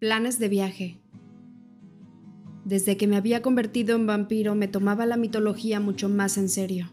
Planes 0.00 0.38
de 0.38 0.48
viaje. 0.48 0.98
Desde 2.64 2.96
que 2.96 3.06
me 3.06 3.16
había 3.16 3.42
convertido 3.42 3.96
en 3.96 4.06
vampiro 4.06 4.54
me 4.54 4.66
tomaba 4.66 5.04
la 5.04 5.18
mitología 5.18 5.78
mucho 5.78 6.08
más 6.08 6.38
en 6.38 6.48
serio. 6.48 6.90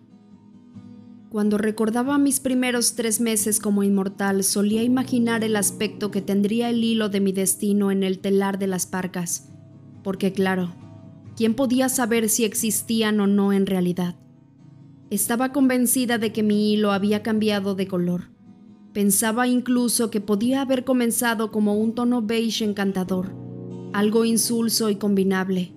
Cuando 1.30 1.58
recordaba 1.58 2.18
mis 2.18 2.42
primeros 2.42 2.96
tres 2.96 3.22
meses 3.22 3.62
como 3.62 3.84
inmortal, 3.84 4.44
solía 4.44 4.84
imaginar 4.84 5.46
el 5.46 5.56
aspecto 5.56 6.12
que 6.12 6.22
tendría 6.22 6.70
el 6.70 6.84
hilo 6.84 7.08
de 7.08 7.22
mi 7.22 7.32
destino 7.32 7.92
en 7.92 8.04
el 8.04 8.20
telar 8.20 8.60
de 8.60 8.68
las 8.68 8.86
parcas, 8.86 9.54
porque 10.04 10.34
claro, 10.34 10.76
¿quién 11.38 11.54
podía 11.54 11.88
saber 11.88 12.28
si 12.28 12.44
existían 12.44 13.22
o 13.22 13.28
no 13.28 13.54
en 13.54 13.68
realidad? 13.68 14.18
Estaba 15.12 15.54
convencida 15.54 16.18
de 16.18 16.34
que 16.34 16.44
mi 16.44 16.74
hilo 16.74 16.92
había 16.92 17.24
cambiado 17.24 17.74
de 17.74 17.88
color 17.88 18.37
Pensaba 18.98 19.48
incluso 19.48 20.10
que 20.10 20.22
podía 20.22 20.62
haber 20.62 20.84
comenzado 20.84 21.52
como 21.52 21.76
un 21.76 21.94
tono 21.94 22.24
beige 22.24 22.66
encantador, 22.66 23.32
algo 23.94 24.26
insulso 24.26 24.90
y 24.90 24.96
combinable, 24.96 25.72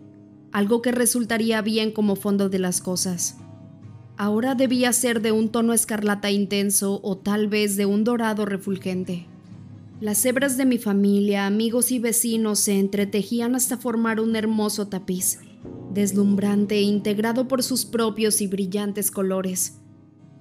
algo 0.52 0.80
que 0.80 0.90
resultaría 0.90 1.60
bien 1.60 1.92
como 1.92 2.16
fondo 2.16 2.48
de 2.48 2.58
las 2.58 2.80
cosas. 2.80 3.36
Ahora 4.16 4.54
debía 4.54 4.94
ser 4.94 5.20
de 5.20 5.32
un 5.32 5.50
tono 5.50 5.74
escarlata 5.74 6.30
intenso 6.30 6.98
o 7.02 7.18
tal 7.18 7.46
vez 7.46 7.76
de 7.76 7.84
un 7.84 8.04
dorado 8.04 8.46
refulgente. 8.46 9.26
Las 10.00 10.24
hebras 10.24 10.56
de 10.56 10.64
mi 10.64 10.78
familia, 10.78 11.44
amigos 11.44 11.92
y 11.92 11.98
vecinos 11.98 12.58
se 12.60 12.78
entretejían 12.78 13.54
hasta 13.54 13.76
formar 13.76 14.18
un 14.18 14.34
hermoso 14.34 14.88
tapiz, 14.88 15.40
deslumbrante 15.92 16.76
e 16.76 16.82
integrado 16.84 17.48
por 17.48 17.62
sus 17.62 17.84
propios 17.84 18.40
y 18.40 18.46
brillantes 18.46 19.10
colores 19.10 19.79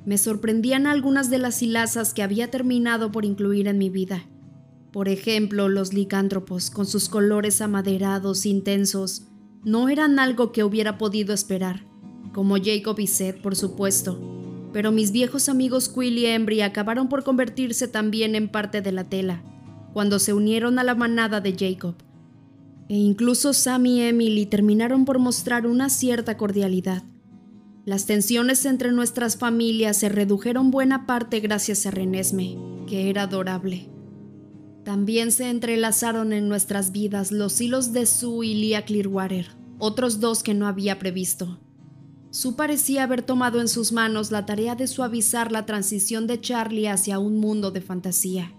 me 0.06 0.18
sorprendían 0.18 0.88
algunas 0.88 1.30
de 1.30 1.38
las 1.38 1.62
hilazas 1.62 2.14
que 2.14 2.24
había 2.24 2.50
terminado 2.50 3.12
por 3.12 3.26
incluir 3.26 3.68
en 3.68 3.78
mi 3.78 3.90
vida. 3.90 4.26
Por 4.92 5.08
ejemplo, 5.08 5.70
los 5.70 5.94
licántropos, 5.94 6.72
con 6.72 6.86
sus 6.86 7.10
colores 7.10 7.62
amaderados 7.62 8.46
intensos, 8.46 9.28
no 9.64 9.90
eran 9.90 10.18
algo 10.20 10.52
que 10.52 10.64
hubiera 10.64 10.98
podido 10.98 11.34
esperar, 11.34 11.86
como 12.34 12.56
Jacob 12.58 13.00
y 13.00 13.08
Seth, 13.08 13.42
por 13.42 13.56
supuesto, 13.56 14.20
pero 14.74 14.92
mis 14.92 15.12
viejos 15.12 15.50
amigos 15.50 15.90
Quill 15.90 16.18
y 16.18 16.26
Embry 16.28 16.62
acabaron 16.62 17.10
por 17.10 17.24
convertirse 17.24 17.88
también 17.88 18.36
en 18.36 18.50
parte 18.50 18.82
de 18.82 18.92
la 18.92 19.04
tela, 19.04 19.44
cuando 19.94 20.18
se 20.18 20.34
unieron 20.34 20.80
a 20.80 20.84
la 20.84 20.96
manada 20.96 21.42
de 21.42 21.56
Jacob. 21.58 21.96
E 22.88 22.96
incluso 22.96 23.54
Sam 23.54 23.86
y 23.86 24.02
Emily 24.02 24.46
terminaron 24.48 25.06
por 25.06 25.20
mostrar 25.20 25.68
una 25.68 25.90
cierta 25.90 26.38
cordialidad 26.38 27.04
las 27.90 28.06
tensiones 28.06 28.66
entre 28.66 28.92
nuestras 28.92 29.36
familias 29.36 29.98
se 29.98 30.10
redujeron 30.10 30.70
buena 30.70 31.08
parte 31.08 31.40
gracias 31.40 31.88
a 31.88 31.92
Renesme, 31.92 32.56
que 32.88 33.10
era 33.10 33.24
adorable. 33.24 33.90
También 34.86 35.32
se 35.32 35.50
entrelazaron 35.50 36.32
en 36.32 36.48
nuestras 36.48 36.92
vidas 36.92 37.32
los 37.32 37.60
hilos 37.60 37.92
de 37.92 38.06
Sue 38.06 38.46
y 38.46 38.54
Lia 38.54 38.86
Clearwater, 38.86 39.48
otros 39.80 40.20
dos 40.20 40.44
que 40.44 40.54
no 40.54 40.68
había 40.68 41.00
previsto. 41.00 41.60
Sue 42.30 42.54
parecía 42.56 43.02
haber 43.06 43.24
tomado 43.24 43.60
en 43.60 43.68
sus 43.68 43.92
manos 43.92 44.30
la 44.30 44.46
tarea 44.46 44.76
de 44.76 44.86
suavizar 44.86 45.52
la 45.52 45.66
transición 45.66 46.28
de 46.28 46.40
Charlie 46.40 46.90
hacia 46.90 47.18
un 47.18 47.40
mundo 47.40 47.72
de 47.72 47.82
fantasía. 47.82 48.54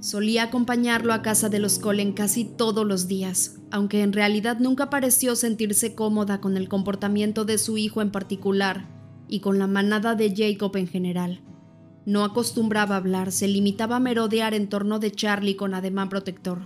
Solía 0.00 0.44
acompañarlo 0.44 1.12
a 1.12 1.22
casa 1.22 1.48
de 1.48 1.58
los 1.58 1.80
Colen 1.80 2.12
casi 2.12 2.44
todos 2.44 2.86
los 2.86 3.08
días, 3.08 3.56
aunque 3.72 4.02
en 4.02 4.12
realidad 4.12 4.58
nunca 4.60 4.90
pareció 4.90 5.34
sentirse 5.34 5.96
cómoda 5.96 6.40
con 6.40 6.56
el 6.56 6.68
comportamiento 6.68 7.44
de 7.44 7.58
su 7.58 7.78
hijo 7.78 8.00
en 8.00 8.12
particular 8.12 8.86
y 9.28 9.40
con 9.40 9.58
la 9.58 9.66
manada 9.66 10.14
de 10.14 10.32
Jacob 10.34 10.76
en 10.76 10.86
general. 10.86 11.40
No 12.06 12.22
acostumbraba 12.24 12.94
hablar, 12.94 13.32
se 13.32 13.48
limitaba 13.48 13.96
a 13.96 14.00
merodear 14.00 14.54
en 14.54 14.68
torno 14.68 15.00
de 15.00 15.10
Charlie 15.10 15.56
con 15.56 15.74
ademán 15.74 16.08
protector. 16.08 16.60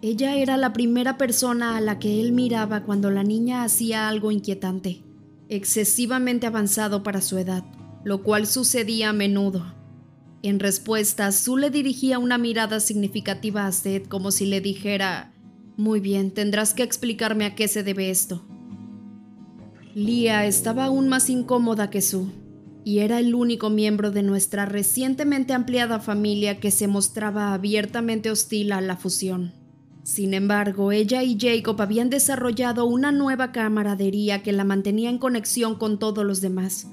Ella 0.00 0.36
era 0.36 0.56
la 0.56 0.72
primera 0.72 1.18
persona 1.18 1.76
a 1.76 1.80
la 1.80 1.98
que 1.98 2.20
él 2.20 2.30
miraba 2.30 2.84
cuando 2.84 3.10
la 3.10 3.24
niña 3.24 3.64
hacía 3.64 4.08
algo 4.08 4.30
inquietante, 4.30 5.02
excesivamente 5.48 6.46
avanzado 6.46 7.02
para 7.02 7.20
su 7.20 7.36
edad, 7.36 7.64
lo 8.04 8.22
cual 8.22 8.46
sucedía 8.46 9.10
a 9.10 9.12
menudo 9.12 9.77
en 10.42 10.60
respuesta, 10.60 11.32
Sue 11.32 11.60
le 11.60 11.70
dirigía 11.70 12.18
una 12.18 12.38
mirada 12.38 12.78
significativa 12.78 13.66
a 13.66 13.72
Seth 13.72 14.08
como 14.08 14.30
si 14.30 14.46
le 14.46 14.60
dijera, 14.60 15.32
Muy 15.76 16.00
bien, 16.00 16.30
tendrás 16.30 16.74
que 16.74 16.84
explicarme 16.84 17.44
a 17.44 17.54
qué 17.54 17.66
se 17.66 17.82
debe 17.82 18.10
esto. 18.10 18.44
Lia 19.94 20.46
estaba 20.46 20.84
aún 20.84 21.08
más 21.08 21.28
incómoda 21.28 21.90
que 21.90 22.02
Sue, 22.02 22.30
y 22.84 23.00
era 23.00 23.18
el 23.18 23.34
único 23.34 23.68
miembro 23.68 24.12
de 24.12 24.22
nuestra 24.22 24.64
recientemente 24.64 25.54
ampliada 25.54 25.98
familia 25.98 26.60
que 26.60 26.70
se 26.70 26.86
mostraba 26.86 27.52
abiertamente 27.52 28.30
hostil 28.30 28.70
a 28.72 28.80
la 28.80 28.96
fusión. 28.96 29.54
Sin 30.04 30.34
embargo, 30.34 30.92
ella 30.92 31.22
y 31.24 31.36
Jacob 31.38 31.82
habían 31.82 32.10
desarrollado 32.10 32.86
una 32.86 33.10
nueva 33.10 33.50
camaradería 33.50 34.42
que 34.42 34.52
la 34.52 34.64
mantenía 34.64 35.10
en 35.10 35.18
conexión 35.18 35.74
con 35.74 35.98
todos 35.98 36.24
los 36.24 36.40
demás 36.40 36.86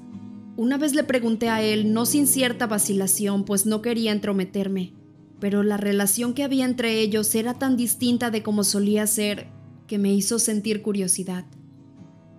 una 0.56 0.78
vez 0.78 0.94
le 0.94 1.04
pregunté 1.04 1.50
a 1.50 1.62
él, 1.62 1.92
no 1.92 2.06
sin 2.06 2.26
cierta 2.26 2.66
vacilación, 2.66 3.44
pues 3.44 3.66
no 3.66 3.82
quería 3.82 4.12
entrometerme, 4.12 4.94
pero 5.38 5.62
la 5.62 5.76
relación 5.76 6.32
que 6.32 6.44
había 6.44 6.64
entre 6.64 7.00
ellos 7.00 7.34
era 7.34 7.54
tan 7.54 7.76
distinta 7.76 8.30
de 8.30 8.42
como 8.42 8.64
solía 8.64 9.06
ser 9.06 9.48
que 9.86 9.98
me 9.98 10.14
hizo 10.14 10.38
sentir 10.38 10.80
curiosidad. 10.80 11.44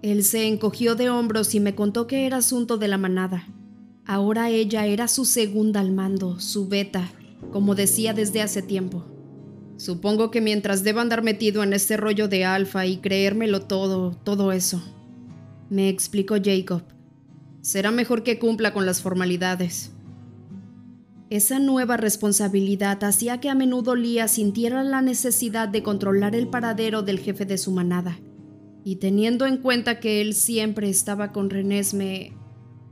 Él 0.01 0.23
se 0.23 0.47
encogió 0.47 0.95
de 0.95 1.11
hombros 1.11 1.53
y 1.53 1.59
me 1.59 1.75
contó 1.75 2.07
que 2.07 2.25
era 2.25 2.37
asunto 2.37 2.77
de 2.77 2.87
la 2.87 2.97
manada. 2.97 3.47
Ahora 4.05 4.49
ella 4.49 4.87
era 4.87 5.07
su 5.07 5.23
segunda 5.25 5.79
al 5.79 5.91
mando, 5.91 6.39
su 6.39 6.67
beta, 6.67 7.11
como 7.51 7.75
decía 7.75 8.13
desde 8.13 8.41
hace 8.41 8.63
tiempo. 8.63 9.05
Supongo 9.77 10.31
que 10.31 10.41
mientras 10.41 10.83
deba 10.83 11.01
andar 11.01 11.23
metido 11.23 11.61
en 11.61 11.73
ese 11.73 11.97
rollo 11.97 12.27
de 12.27 12.45
alfa 12.45 12.87
y 12.87 12.97
creérmelo 12.97 13.61
todo, 13.61 14.17
todo 14.23 14.51
eso. 14.51 14.81
Me 15.69 15.89
explicó 15.89 16.35
Jacob 16.43 16.96
será 17.67 17.91
mejor 17.91 18.23
que 18.23 18.39
cumpla 18.39 18.73
con 18.73 18.85
las 18.85 19.01
formalidades. 19.01 19.91
Esa 21.29 21.59
nueva 21.59 21.97
responsabilidad 21.97 23.03
hacía 23.03 23.41
que 23.41 23.49
a 23.49 23.55
menudo 23.55 23.93
Lía 23.93 24.29
sintiera 24.29 24.85
la 24.85 25.01
necesidad 25.01 25.67
de 25.67 25.83
controlar 25.83 26.33
el 26.33 26.47
paradero 26.47 27.01
del 27.01 27.19
jefe 27.19 27.45
de 27.45 27.57
su 27.57 27.73
manada. 27.73 28.21
Y 28.85 28.95
teniendo 28.95 29.45
en 29.45 29.57
cuenta 29.57 29.99
que 29.99 30.21
él 30.21 30.33
siempre 30.33 30.87
estaba 30.87 31.33
con 31.33 31.49
Renesme, 31.49 32.37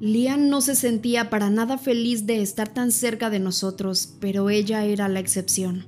Lian 0.02 0.50
no 0.50 0.60
se 0.60 0.76
sentía 0.76 1.30
para 1.30 1.50
nada 1.50 1.78
feliz 1.78 2.26
de 2.26 2.42
estar 2.42 2.68
tan 2.68 2.92
cerca 2.92 3.30
de 3.30 3.40
nosotros, 3.40 4.18
pero 4.20 4.50
ella 4.50 4.84
era 4.84 5.08
la 5.08 5.22
excepción. 5.22 5.86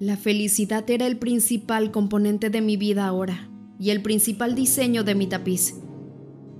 La 0.00 0.16
felicidad 0.16 0.88
era 0.88 1.06
el 1.06 1.18
principal 1.18 1.90
componente 1.90 2.48
de 2.48 2.62
mi 2.62 2.78
vida 2.78 3.06
ahora, 3.06 3.50
y 3.78 3.90
el 3.90 4.00
principal 4.00 4.54
diseño 4.54 5.04
de 5.04 5.14
mi 5.14 5.26
tapiz 5.26 5.74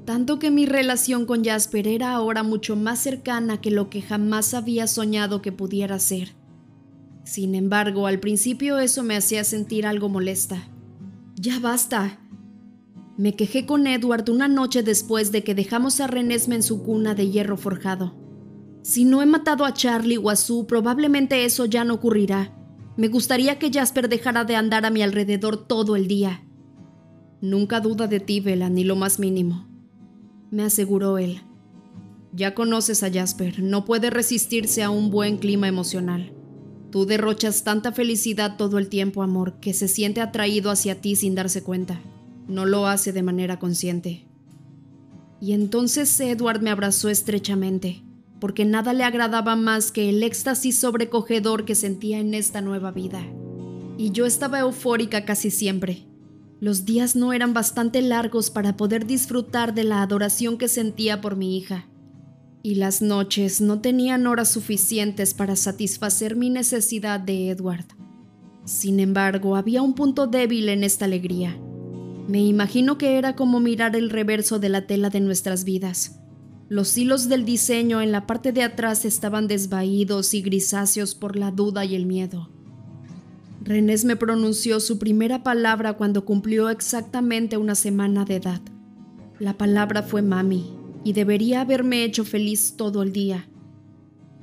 tanto 0.08 0.38
que 0.38 0.50
mi 0.50 0.64
relación 0.64 1.26
con 1.26 1.44
Jasper 1.44 1.86
era 1.86 2.14
ahora 2.14 2.42
mucho 2.42 2.76
más 2.76 2.98
cercana 2.98 3.60
que 3.60 3.70
lo 3.70 3.91
que 3.91 4.00
jamás 4.00 4.54
había 4.54 4.86
soñado 4.86 5.42
que 5.42 5.52
pudiera 5.52 5.98
ser. 5.98 6.34
Sin 7.24 7.54
embargo, 7.54 8.06
al 8.06 8.18
principio 8.18 8.78
eso 8.78 9.02
me 9.02 9.16
hacía 9.16 9.44
sentir 9.44 9.86
algo 9.86 10.08
molesta. 10.08 10.66
Ya 11.36 11.60
basta. 11.60 12.20
Me 13.18 13.36
quejé 13.36 13.66
con 13.66 13.86
Edward 13.86 14.30
una 14.30 14.48
noche 14.48 14.82
después 14.82 15.30
de 15.30 15.44
que 15.44 15.54
dejamos 15.54 16.00
a 16.00 16.06
Renesme 16.06 16.54
en 16.54 16.62
su 16.62 16.82
cuna 16.82 17.14
de 17.14 17.28
hierro 17.28 17.58
forjado. 17.58 18.14
Si 18.80 19.04
no 19.04 19.20
he 19.20 19.26
matado 19.26 19.66
a 19.66 19.74
Charlie 19.74 20.16
o 20.16 20.30
a 20.30 20.36
Sue, 20.36 20.64
probablemente 20.64 21.44
eso 21.44 21.66
ya 21.66 21.84
no 21.84 21.92
ocurrirá. 21.92 22.56
Me 22.97 23.08
gustaría 23.08 23.58
que 23.58 23.70
Jasper 23.70 24.08
dejara 24.08 24.44
de 24.44 24.56
andar 24.56 24.86
a 24.86 24.91
mi 24.91 25.02
alrededor 25.02 25.68
todo 25.68 25.97
el 25.97 26.08
día. 26.08 26.47
Nunca 27.42 27.80
duda 27.80 28.06
de 28.06 28.20
ti, 28.20 28.41
Vela, 28.41 28.70
ni 28.70 28.84
lo 28.84 28.97
más 28.97 29.18
mínimo 29.18 29.67
me 30.50 30.64
aseguró 30.64 31.19
él. 31.19 31.42
Ya 32.32 32.54
conoces 32.54 33.03
a 33.03 33.10
Jasper, 33.10 33.62
no 33.62 33.84
puede 33.84 34.10
resistirse 34.10 34.82
a 34.82 34.91
un 34.91 35.10
buen 35.10 35.38
clima 35.38 35.69
emocional. 35.69 36.32
Tú 36.91 37.04
derrochas 37.04 37.64
tanta 37.64 37.92
felicidad 37.92 38.56
todo 38.56 38.78
el 38.78 38.89
tiempo, 38.89 39.22
amor, 39.22 39.60
que 39.60 39.74
se 39.74 39.89
siente 39.89 40.21
atraído 40.21 40.71
hacia 40.71 41.00
ti 41.00 41.16
sin 41.16 41.34
darse 41.34 41.62
cuenta. 41.62 42.00
No 42.47 42.65
lo 42.65 42.86
hace 42.86 43.12
de 43.12 43.22
manera 43.22 43.59
consciente. 43.59 44.27
Y 45.41 45.53
entonces 45.53 46.18
Edward 46.18 46.62
me 46.62 46.71
abrazó 46.71 47.10
estrechamente, 47.10 48.03
porque 48.41 48.65
nada 48.65 48.92
le 48.92 49.04
agradaba 49.04 49.54
más 49.54 49.92
que 49.92 50.09
el 50.09 50.22
éxtasis 50.22 50.78
sobrecogedor 50.78 51.65
que 51.65 51.74
sentía 51.74 52.18
en 52.18 52.34
esta 52.34 52.60
nueva 52.60 52.91
vida. 52.91 53.22
Y 53.98 54.10
yo 54.12 54.27
estaba 54.27 54.60
eufórica 54.60 55.24
casi 55.24 55.50
siempre, 55.50 56.08
los 56.60 56.84
días 56.84 57.15
no 57.15 57.33
eran 57.33 57.55
bastante 57.55 58.03
largos 58.03 58.51
para 58.51 58.77
poder 58.77 59.07
disfrutar 59.07 59.75
de 59.75 59.84
la 59.84 60.03
adoración 60.03 60.59
que 60.59 60.69
sentía 60.69 61.21
por 61.21 61.37
mi 61.37 61.57
hija, 61.57 61.89
y 62.63 62.75
las 62.75 63.01
noches 63.01 63.60
no 63.60 63.81
tenían 63.81 64.27
horas 64.27 64.51
suficientes 64.51 65.34
para 65.34 65.55
satisfacer 65.55 66.34
mi 66.34 66.51
necesidad 66.51 67.21
de 67.21 67.51
Edward. 67.51 67.87
Sin 68.65 69.01
embargo, 69.01 69.57
había 69.57 69.83
un 69.83 69.95
punto 69.95 70.27
débil 70.27 70.69
en 70.69 70.84
esta 70.84 71.05
alegría. 71.05 71.57
Me 72.27 72.45
imagino 72.45 72.99
que 72.99 73.16
era 73.16 73.37
como 73.37 73.60
mirar 73.60 73.97
el 73.97 74.10
reverso 74.10 74.59
de 74.59 74.69
la 74.69 74.87
tela 74.87 75.09
de 75.09 75.21
nuestras 75.21 75.65
vidas. 75.65 76.21
Los 76.69 76.99
hilos 76.99 77.31
del 77.31 77.47
diseño 77.47 78.03
en 78.03 78.13
la 78.13 78.27
parte 78.27 78.53
de 78.53 78.63
atrás 78.63 79.07
estaban 79.07 79.49
desvaídos 79.49 80.34
y 80.34 80.43
grisáceos 80.43 81.15
por 81.15 81.37
la 81.37 81.51
duda 81.51 81.87
y 81.87 81.95
el 81.95 82.05
miedo. 82.05 82.51
Renés 83.68 84.06
me 84.06 84.16
pronunció 84.16 84.80
su 84.80 84.98
primera 84.98 85.42
palabra 85.42 85.92
cuando 85.92 86.24
cumplió 86.24 86.70
exactamente 86.70 87.59
una 87.59 87.74
semana 87.74 88.24
de 88.24 88.36
edad. 88.36 88.62
La 89.38 89.59
palabra 89.59 90.03
fue 90.03 90.22
mami 90.22 90.72
y 91.04 91.12
debería 91.12 91.60
haberme 91.60 92.03
hecho 92.03 92.24
feliz 92.24 92.76
todo 92.78 93.03
el 93.03 93.12
día, 93.12 93.47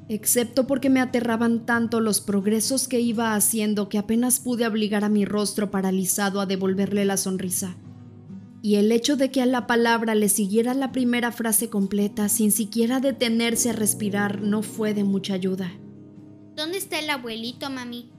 excepto 0.10 0.68
porque 0.68 0.92
me 0.92 1.02
aterraban 1.02 1.66
tanto 1.66 2.02
los 2.02 2.22
progresos 2.22 2.88
que 2.88 3.00
iba 3.00 3.34
haciendo 3.34 3.90
que 3.90 3.98
apenas 3.98 4.40
pude 4.40 4.68
obligar 4.68 5.04
a 5.04 5.10
mi 5.10 5.26
rostro 5.26 5.72
paralizado 5.72 6.40
a 6.40 6.46
devolverle 6.46 7.04
la 7.04 7.18
sonrisa. 7.18 7.78
Y 8.62 8.76
el 8.76 8.92
hecho 8.92 9.16
de 9.18 9.32
que 9.32 9.42
a 9.42 9.48
la 9.48 9.66
palabra 9.66 10.14
le 10.14 10.30
siguiera 10.30 10.76
la 10.76 10.92
primera 10.92 11.32
frase 11.32 11.68
completa 11.68 12.30
sin 12.30 12.52
siquiera 12.52 13.00
detenerse 13.00 13.72
a 13.72 13.74
respirar 13.74 14.44
no 14.44 14.62
fue 14.62 14.94
de 14.94 15.04
mucha 15.04 15.34
ayuda. 15.34 15.72
¿Dónde 16.56 16.78
está 16.78 17.00
el 17.00 17.10
abuelito, 17.10 17.72
mami? 17.72 18.12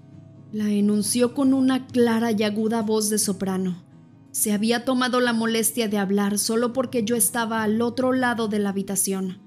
La 0.53 0.71
enunció 0.71 1.35
con 1.35 1.53
una 1.53 1.87
clara 1.89 2.31
y 2.31 2.45
aguda 2.45 2.83
voz 2.83 3.11
de 3.11 3.19
soprano. 3.19 3.83
Se 4.31 4.53
había 4.53 4.85
tomado 4.85 5.21
la 5.21 5.33
molestia 5.33 5.89
de 5.89 5.99
hablar 5.99 6.39
solo 6.39 6.73
porque 6.73 7.05
yo 7.05 7.17
estaba 7.17 7.65
al 7.65 7.83
otro 7.83 8.13
lado 8.13 8.47
de 8.47 8.61
la 8.61 8.69
habitación. 8.69 9.39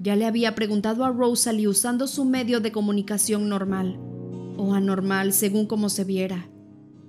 Ya 0.00 0.16
le 0.16 0.26
había 0.26 0.54
preguntado 0.54 1.06
a 1.06 1.10
Rosalie 1.10 1.66
usando 1.66 2.06
su 2.06 2.26
medio 2.26 2.60
de 2.60 2.72
comunicación 2.72 3.48
normal, 3.48 3.98
o 4.58 4.74
anormal 4.74 5.32
según 5.32 5.66
como 5.66 5.88
se 5.88 6.04
viera. 6.04 6.46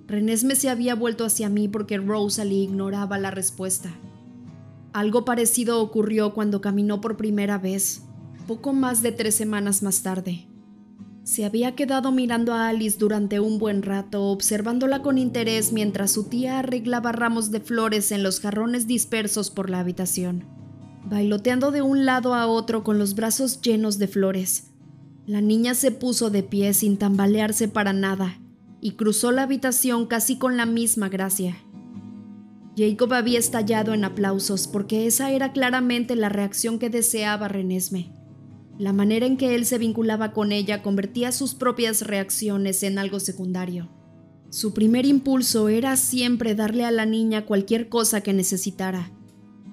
Renesme 0.07 0.55
se 0.55 0.69
había 0.69 0.95
vuelto 0.95 1.25
hacia 1.25 1.49
mí 1.49 1.67
porque 1.67 1.97
Rosalie 1.97 2.63
ignoraba 2.63 3.17
la 3.17 3.31
respuesta. 3.31 3.89
Algo 4.93 5.25
parecido 5.25 5.81
ocurrió 5.81 6.33
cuando 6.33 6.61
caminó 6.61 7.01
por 7.01 7.17
primera 7.17 7.57
vez, 7.57 8.03
poco 8.47 8.71
más 8.71 9.01
de 9.01 9.11
tres 9.11 9.35
semanas 9.35 9.83
más 9.83 10.03
tarde. 10.03 10.47
Se 11.25 11.43
había 11.43 11.73
quedado 11.73 12.11
mirando 12.11 12.53
a 12.53 12.67
Alice 12.67 12.99
durante 12.99 13.39
un 13.39 13.57
buen 13.57 13.81
rato, 13.81 14.25
observándola 14.25 15.01
con 15.01 15.17
interés 15.17 15.73
mientras 15.73 16.11
su 16.11 16.25
tía 16.25 16.59
arreglaba 16.59 17.13
ramos 17.13 17.49
de 17.49 17.61
flores 17.61 18.11
en 18.11 18.21
los 18.21 18.39
jarrones 18.39 18.85
dispersos 18.85 19.49
por 19.49 19.71
la 19.71 19.79
habitación, 19.79 20.45
bailoteando 21.03 21.71
de 21.71 21.81
un 21.81 22.05
lado 22.05 22.35
a 22.35 22.45
otro 22.45 22.83
con 22.83 22.99
los 22.99 23.15
brazos 23.15 23.59
llenos 23.59 23.97
de 23.97 24.07
flores. 24.07 24.67
La 25.25 25.41
niña 25.41 25.73
se 25.73 25.89
puso 25.89 26.29
de 26.29 26.43
pie 26.43 26.75
sin 26.75 26.95
tambalearse 26.97 27.67
para 27.67 27.91
nada 27.91 28.39
y 28.79 28.91
cruzó 28.91 29.31
la 29.31 29.41
habitación 29.41 30.05
casi 30.05 30.37
con 30.37 30.57
la 30.57 30.67
misma 30.67 31.09
gracia. 31.09 31.57
Jacob 32.77 33.11
había 33.13 33.39
estallado 33.39 33.95
en 33.95 34.05
aplausos 34.05 34.67
porque 34.67 35.07
esa 35.07 35.31
era 35.31 35.53
claramente 35.53 36.15
la 36.15 36.29
reacción 36.29 36.77
que 36.77 36.91
deseaba 36.91 37.47
Renesme. 37.47 38.11
La 38.77 38.91
manera 38.91 39.25
en 39.25 39.37
que 39.37 39.55
él 39.55 39.65
se 39.65 39.77
vinculaba 39.77 40.33
con 40.33 40.51
ella 40.51 40.81
convertía 40.81 41.31
sus 41.31 41.55
propias 41.55 42.01
reacciones 42.01 42.83
en 42.83 42.99
algo 42.99 43.21
secundario. 43.21 43.89
Su 44.49 44.73
primer 44.73 45.05
impulso 45.05 45.69
era 45.69 45.95
siempre 45.95 46.55
darle 46.55 46.83
a 46.83 46.91
la 46.91 47.05
niña 47.05 47.45
cualquier 47.45 47.87
cosa 47.87 48.21
que 48.21 48.33
necesitara, 48.33 49.11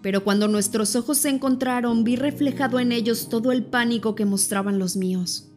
pero 0.02 0.22
cuando 0.22 0.46
nuestros 0.46 0.94
ojos 0.94 1.19
se 1.19 1.31
encontraron 1.31 2.04
vi 2.04 2.16
reflejado 2.16 2.78
en 2.78 2.93
ellos 2.93 3.28
todo 3.28 3.50
el 3.50 3.64
pánico 3.64 4.14
que 4.14 4.25
mostraban 4.25 4.78
los 4.78 4.96
míos. 4.96 5.52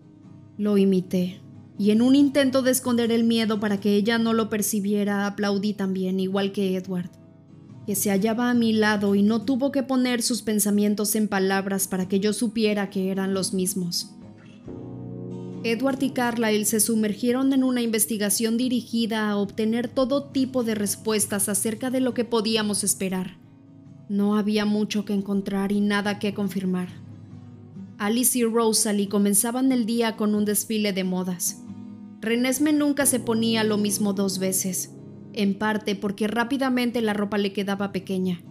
Lo 0.57 0.77
imité, 0.77 1.41
y 1.77 1.91
en 1.91 2.01
un 2.01 2.15
intento 2.15 2.61
de 2.61 2.71
esconder 2.71 3.11
el 3.11 3.23
miedo 3.23 3.59
para 3.59 3.79
que 3.79 3.95
ella 3.95 4.17
no 4.17 4.33
lo 4.33 4.49
percibiera, 4.49 5.27
aplaudí 5.27 5.73
también, 5.73 6.19
igual 6.19 6.51
que 6.51 6.75
Edward 6.75 7.24
que 7.85 7.95
se 7.95 8.09
hallaba 8.09 8.49
a 8.49 8.53
mi 8.53 8.73
lado 8.73 9.15
y 9.15 9.21
no 9.21 9.43
tuvo 9.43 9.71
que 9.71 9.83
poner 9.83 10.21
sus 10.21 10.41
pensamientos 10.41 11.15
en 11.15 11.27
palabras 11.27 11.87
para 11.87 12.07
que 12.07 12.19
yo 12.19 12.33
supiera 12.33 12.89
que 12.89 13.11
eran 13.11 13.33
los 13.33 13.53
mismos. 13.53 14.11
Edward 15.63 16.01
y 16.01 16.11
Carlyle 16.11 16.65
se 16.65 16.79
sumergieron 16.79 17.53
en 17.53 17.63
una 17.63 17.81
investigación 17.81 18.57
dirigida 18.57 19.29
a 19.29 19.37
obtener 19.37 19.87
todo 19.87 20.25
tipo 20.25 20.63
de 20.63 20.75
respuestas 20.75 21.49
acerca 21.49 21.89
de 21.89 22.01
lo 22.01 22.13
que 22.13 22.25
podíamos 22.25 22.83
esperar. 22.83 23.37
No 24.09 24.35
había 24.37 24.65
mucho 24.65 25.05
que 25.05 25.13
encontrar 25.13 25.71
y 25.71 25.81
nada 25.81 26.19
que 26.19 26.35
confirmar. 26.35 26.89
Alice 27.97 28.37
y 28.37 28.43
Rosalie 28.43 29.09
comenzaban 29.09 29.71
el 29.71 29.85
día 29.85 30.15
con 30.17 30.35
un 30.35 30.45
desfile 30.45 30.93
de 30.93 31.03
modas. 31.03 31.61
Renesme 32.21 32.71
nunca 32.71 33.05
se 33.05 33.19
ponía 33.19 33.63
lo 33.63 33.77
mismo 33.77 34.13
dos 34.13 34.37
veces 34.37 34.94
en 35.35 35.57
parte 35.57 35.95
porque 35.95 36.27
rápidamente 36.27 37.01
la 37.01 37.13
ropa 37.13 37.37
le 37.37 37.53
quedaba 37.53 37.91
pequeña, 37.91 38.41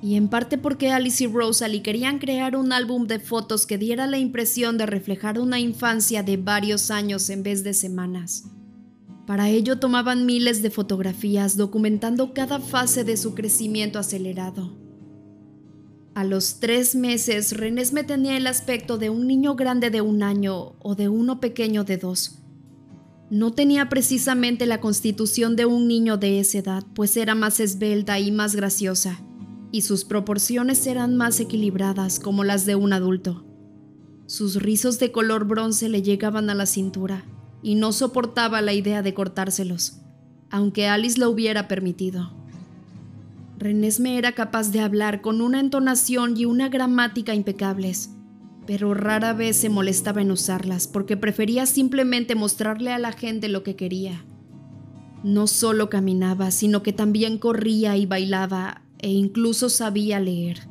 y 0.00 0.14
en 0.14 0.28
parte 0.28 0.58
porque 0.58 0.90
Alice 0.90 1.24
y 1.24 1.26
Rosalie 1.26 1.82
querían 1.82 2.18
crear 2.18 2.56
un 2.56 2.72
álbum 2.72 3.06
de 3.06 3.18
fotos 3.18 3.66
que 3.66 3.78
diera 3.78 4.06
la 4.06 4.18
impresión 4.18 4.78
de 4.78 4.86
reflejar 4.86 5.40
una 5.40 5.58
infancia 5.58 6.22
de 6.22 6.36
varios 6.36 6.90
años 6.90 7.28
en 7.30 7.42
vez 7.42 7.64
de 7.64 7.74
semanas. 7.74 8.44
Para 9.26 9.48
ello 9.48 9.78
tomaban 9.78 10.24
miles 10.24 10.62
de 10.62 10.70
fotografías 10.70 11.56
documentando 11.56 12.32
cada 12.32 12.60
fase 12.60 13.04
de 13.04 13.16
su 13.16 13.34
crecimiento 13.34 13.98
acelerado. 13.98 14.78
A 16.14 16.24
los 16.24 16.60
tres 16.60 16.94
meses, 16.94 17.56
Renés 17.56 17.92
me 17.92 18.04
tenía 18.04 18.36
el 18.36 18.46
aspecto 18.46 18.98
de 18.98 19.10
un 19.10 19.26
niño 19.26 19.54
grande 19.54 19.90
de 19.90 20.00
un 20.00 20.22
año 20.22 20.76
o 20.80 20.94
de 20.94 21.08
uno 21.08 21.40
pequeño 21.40 21.84
de 21.84 21.98
dos 21.98 22.37
no 23.30 23.52
tenía 23.52 23.88
precisamente 23.88 24.66
la 24.66 24.80
constitución 24.80 25.54
de 25.54 25.66
un 25.66 25.86
niño 25.86 26.16
de 26.16 26.40
esa 26.40 26.58
edad, 26.58 26.84
pues 26.94 27.16
era 27.16 27.34
más 27.34 27.60
esbelta 27.60 28.18
y 28.18 28.32
más 28.32 28.56
graciosa, 28.56 29.20
y 29.70 29.82
sus 29.82 30.04
proporciones 30.04 30.86
eran 30.86 31.16
más 31.16 31.38
equilibradas 31.40 32.20
como 32.20 32.42
las 32.44 32.64
de 32.64 32.74
un 32.74 32.92
adulto. 32.92 33.44
Sus 34.26 34.56
rizos 34.56 34.98
de 34.98 35.12
color 35.12 35.44
bronce 35.44 35.88
le 35.88 36.02
llegaban 36.02 36.48
a 36.48 36.54
la 36.54 36.66
cintura, 36.66 37.24
y 37.62 37.74
no 37.74 37.92
soportaba 37.92 38.62
la 38.62 38.72
idea 38.72 39.02
de 39.02 39.14
cortárselos, 39.14 40.00
aunque 40.50 40.88
Alice 40.88 41.18
lo 41.18 41.28
hubiera 41.28 41.68
permitido. 41.68 42.32
Renesme 43.58 44.16
era 44.16 44.32
capaz 44.32 44.70
de 44.70 44.80
hablar 44.80 45.20
con 45.20 45.40
una 45.40 45.60
entonación 45.60 46.36
y 46.36 46.44
una 46.44 46.68
gramática 46.68 47.34
impecables, 47.34 48.10
pero 48.68 48.92
rara 48.92 49.32
vez 49.32 49.56
se 49.56 49.70
molestaba 49.70 50.20
en 50.20 50.30
usarlas 50.30 50.86
porque 50.86 51.16
prefería 51.16 51.64
simplemente 51.64 52.34
mostrarle 52.34 52.92
a 52.92 52.98
la 52.98 53.12
gente 53.12 53.48
lo 53.48 53.62
que 53.62 53.76
quería. 53.76 54.26
No 55.24 55.46
solo 55.46 55.88
caminaba, 55.88 56.50
sino 56.50 56.82
que 56.82 56.92
también 56.92 57.38
corría 57.38 57.96
y 57.96 58.04
bailaba 58.04 58.82
e 58.98 59.08
incluso 59.08 59.70
sabía 59.70 60.20
leer. 60.20 60.68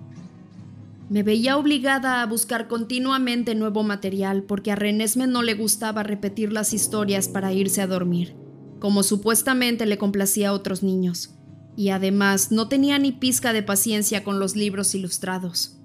Me 1.10 1.24
veía 1.24 1.58
obligada 1.58 2.22
a 2.22 2.28
buscar 2.28 2.68
continuamente 2.68 3.56
nuevo 3.56 3.82
material 3.82 4.44
porque 4.44 4.72
a 4.72 4.76
Renesme 4.76 5.26
no 5.26 5.42
le 5.42 5.56
gustaba 5.56 6.04
repetir 6.04 6.54
las 6.54 6.74
historias 6.74 7.28
para 7.28 7.52
irse 7.52 7.82
a 7.82 7.88
dormir, 7.88 8.36
como 8.78 9.02
supuestamente 9.02 9.88
le 9.88 9.98
complacía 9.98 10.50
a 10.50 10.54
otros 10.54 10.84
niños, 10.84 11.34
y 11.76 11.90
además 11.90 12.52
no 12.52 12.68
tenía 12.68 13.00
ni 13.00 13.12
pizca 13.12 13.54
de 13.54 13.64
paciencia 13.64 14.24
con 14.24 14.40
los 14.40 14.56
libros 14.56 14.94
ilustrados. 14.94 15.77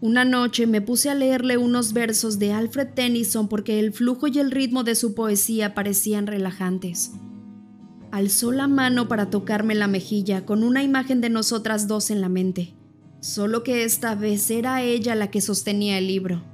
Una 0.00 0.24
noche 0.24 0.68
me 0.68 0.80
puse 0.80 1.10
a 1.10 1.14
leerle 1.16 1.58
unos 1.58 1.92
versos 1.92 2.38
de 2.38 2.52
Alfred 2.52 2.90
Tennyson 2.94 3.48
porque 3.48 3.80
el 3.80 3.92
flujo 3.92 4.28
y 4.28 4.38
el 4.38 4.52
ritmo 4.52 4.84
de 4.84 4.94
su 4.94 5.14
poesía 5.14 5.74
parecían 5.74 6.28
relajantes. 6.28 7.14
Alzó 8.12 8.52
la 8.52 8.68
mano 8.68 9.08
para 9.08 9.28
tocarme 9.28 9.74
la 9.74 9.88
mejilla 9.88 10.46
con 10.46 10.62
una 10.62 10.84
imagen 10.84 11.20
de 11.20 11.30
nosotras 11.30 11.88
dos 11.88 12.12
en 12.12 12.20
la 12.20 12.28
mente, 12.28 12.74
solo 13.20 13.64
que 13.64 13.82
esta 13.82 14.14
vez 14.14 14.48
era 14.52 14.82
ella 14.82 15.16
la 15.16 15.32
que 15.32 15.40
sostenía 15.40 15.98
el 15.98 16.06
libro. 16.06 16.44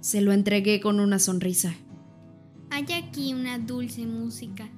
Se 0.00 0.20
lo 0.20 0.32
entregué 0.32 0.80
con 0.80 0.98
una 0.98 1.20
sonrisa. 1.20 1.74
Hay 2.70 2.86
aquí 2.92 3.32
una 3.34 3.58
dulce 3.60 4.04
música. 4.04 4.68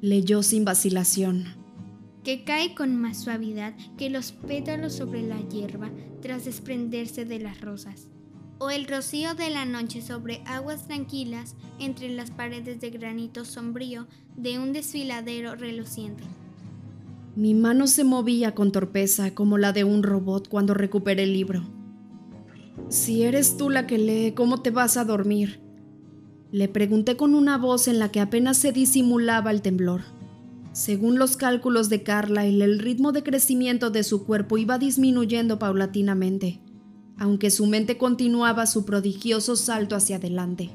Leyó 0.00 0.42
sin 0.42 0.64
vacilación 0.64 1.59
que 2.24 2.44
cae 2.44 2.74
con 2.74 2.96
más 2.96 3.18
suavidad 3.18 3.74
que 3.96 4.10
los 4.10 4.32
pétalos 4.32 4.94
sobre 4.94 5.22
la 5.22 5.40
hierba 5.48 5.90
tras 6.20 6.44
desprenderse 6.44 7.24
de 7.24 7.38
las 7.38 7.60
rosas, 7.60 8.08
o 8.58 8.70
el 8.70 8.86
rocío 8.86 9.34
de 9.34 9.50
la 9.50 9.64
noche 9.64 10.02
sobre 10.02 10.42
aguas 10.46 10.86
tranquilas 10.86 11.56
entre 11.78 12.10
las 12.10 12.30
paredes 12.30 12.80
de 12.80 12.90
granito 12.90 13.44
sombrío 13.44 14.06
de 14.36 14.58
un 14.58 14.72
desfiladero 14.72 15.54
reluciente. 15.54 16.24
Mi 17.36 17.54
mano 17.54 17.86
se 17.86 18.04
movía 18.04 18.54
con 18.54 18.72
torpeza 18.72 19.34
como 19.34 19.56
la 19.56 19.72
de 19.72 19.84
un 19.84 20.02
robot 20.02 20.48
cuando 20.48 20.74
recuperé 20.74 21.22
el 21.22 21.32
libro. 21.32 21.62
Si 22.88 23.22
eres 23.22 23.56
tú 23.56 23.70
la 23.70 23.86
que 23.86 23.98
lee, 23.98 24.32
¿cómo 24.32 24.62
te 24.62 24.70
vas 24.70 24.96
a 24.96 25.04
dormir? 25.04 25.60
Le 26.50 26.68
pregunté 26.68 27.16
con 27.16 27.34
una 27.34 27.56
voz 27.56 27.86
en 27.86 27.98
la 27.98 28.10
que 28.10 28.20
apenas 28.20 28.56
se 28.56 28.72
disimulaba 28.72 29.52
el 29.52 29.62
temblor. 29.62 30.02
Según 30.80 31.18
los 31.18 31.36
cálculos 31.36 31.90
de 31.90 32.02
Carlyle, 32.02 32.62
el 32.62 32.78
ritmo 32.78 33.12
de 33.12 33.22
crecimiento 33.22 33.90
de 33.90 34.02
su 34.02 34.24
cuerpo 34.24 34.56
iba 34.56 34.78
disminuyendo 34.78 35.58
paulatinamente, 35.58 36.58
aunque 37.18 37.50
su 37.50 37.66
mente 37.66 37.98
continuaba 37.98 38.64
su 38.64 38.86
prodigioso 38.86 39.56
salto 39.56 39.94
hacia 39.94 40.16
adelante. 40.16 40.70